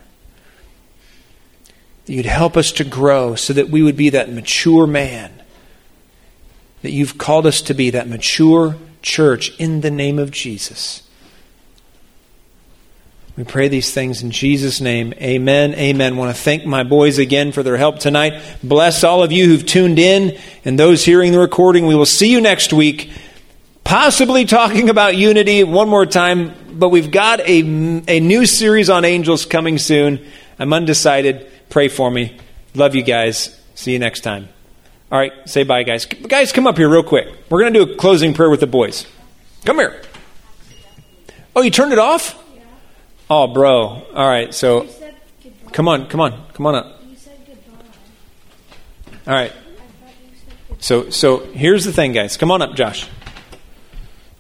that 2.08 2.14
you'd 2.14 2.26
help 2.26 2.58
us 2.58 2.72
to 2.72 2.84
grow 2.84 3.36
so 3.36 3.54
that 3.54 3.70
we 3.70 3.84
would 3.84 3.98
be 3.98 4.10
that 4.10 4.32
mature 4.32 4.88
man 4.88 5.38
that 6.82 6.92
you've 6.92 7.18
called 7.18 7.46
us 7.46 7.62
to 7.64 7.74
be, 7.74 7.90
that 7.90 8.08
mature 8.08 8.78
church 9.02 9.56
in 9.60 9.82
the 9.82 9.92
name 9.92 10.18
of 10.18 10.32
Jesus. 10.32 11.04
We 13.36 13.44
pray 13.44 13.68
these 13.68 13.94
things 13.94 14.24
in 14.24 14.32
Jesus' 14.32 14.80
name. 14.80 15.14
Amen. 15.22 15.76
Amen. 15.76 16.14
I 16.14 16.18
want 16.18 16.36
to 16.36 16.42
thank 16.42 16.66
my 16.66 16.84
boys 16.84 17.20
again 17.20 17.52
for 17.52 17.62
their 17.62 17.78
help 17.78 18.00
tonight. 18.00 18.42
Bless 18.64 19.04
all 19.04 19.22
of 19.22 19.32
you 19.32 19.46
who've 19.46 19.66
tuned 19.66 20.00
in 20.00 20.40
and 20.64 20.80
those 20.80 21.04
hearing 21.04 21.34
the 21.34 21.40
recording. 21.40 21.86
We 21.86 21.96
will 21.96 22.06
see 22.06 22.32
you 22.32 22.40
next 22.40 22.72
week, 22.72 23.12
possibly 23.84 24.46
talking 24.46 24.90
about 24.90 25.18
unity 25.18 25.64
one 25.64 25.90
more 25.90 26.06
time, 26.06 26.54
but 26.72 26.90
we've 26.90 27.12
got 27.12 27.42
a, 27.42 27.60
a 28.08 28.20
new 28.22 28.46
series 28.46 28.90
on 28.90 29.04
angels 29.04 29.46
coming 29.46 29.78
soon. 29.78 30.26
I'm 30.58 30.74
undecided. 30.74 31.52
Pray 31.70 31.88
for 31.88 32.10
me. 32.10 32.38
Love 32.76 32.96
you 32.96 33.04
guys. 33.04 33.60
See 33.76 33.94
you 33.94 34.00
next 34.00 34.22
time. 34.22 34.50
All 35.12 35.18
right, 35.18 35.32
say 35.46 35.64
bye, 35.64 35.84
guys. 35.84 36.06
Guys, 36.06 36.52
come 36.52 36.68
up 36.68 36.78
here 36.78 36.90
real 36.90 37.04
quick. 37.04 37.28
We're 37.50 37.62
going 37.62 37.74
to 37.74 37.86
do 37.86 37.92
a 37.94 37.96
closing 37.96 38.34
prayer 38.34 38.50
with 38.50 38.60
the 38.60 38.68
boys. 38.68 39.06
Come 39.64 39.78
here. 39.78 40.02
Oh, 41.56 41.62
you 41.62 41.72
turned 41.72 41.94
it 41.94 42.00
off? 42.00 42.36
Oh, 43.30 43.48
bro. 43.48 43.80
All 44.14 44.30
right, 44.30 44.54
so 44.54 44.84
You 44.84 44.90
said 44.90 45.16
goodbye. 45.44 45.72
come 45.72 45.88
on, 45.88 46.08
come 46.08 46.20
on, 46.22 46.44
come 46.54 46.66
on 46.66 46.76
up. 46.76 47.02
You 47.10 47.16
said 47.16 47.38
goodbye. 47.48 47.86
All 49.28 49.34
right. 49.34 49.52
I 49.52 49.54
thought 49.54 50.14
you 50.22 50.38
said 50.46 50.54
goodbye. 50.68 50.76
So 50.80 51.10
so 51.10 51.40
here's 51.54 51.86
the 51.86 51.94
thing, 51.94 52.12
guys. 52.14 52.36
Come 52.38 52.52
on 52.52 52.62
up, 52.62 52.76
Josh. 52.76 53.08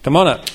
Come 0.04 0.16
on 0.16 0.28
up. 0.28 0.46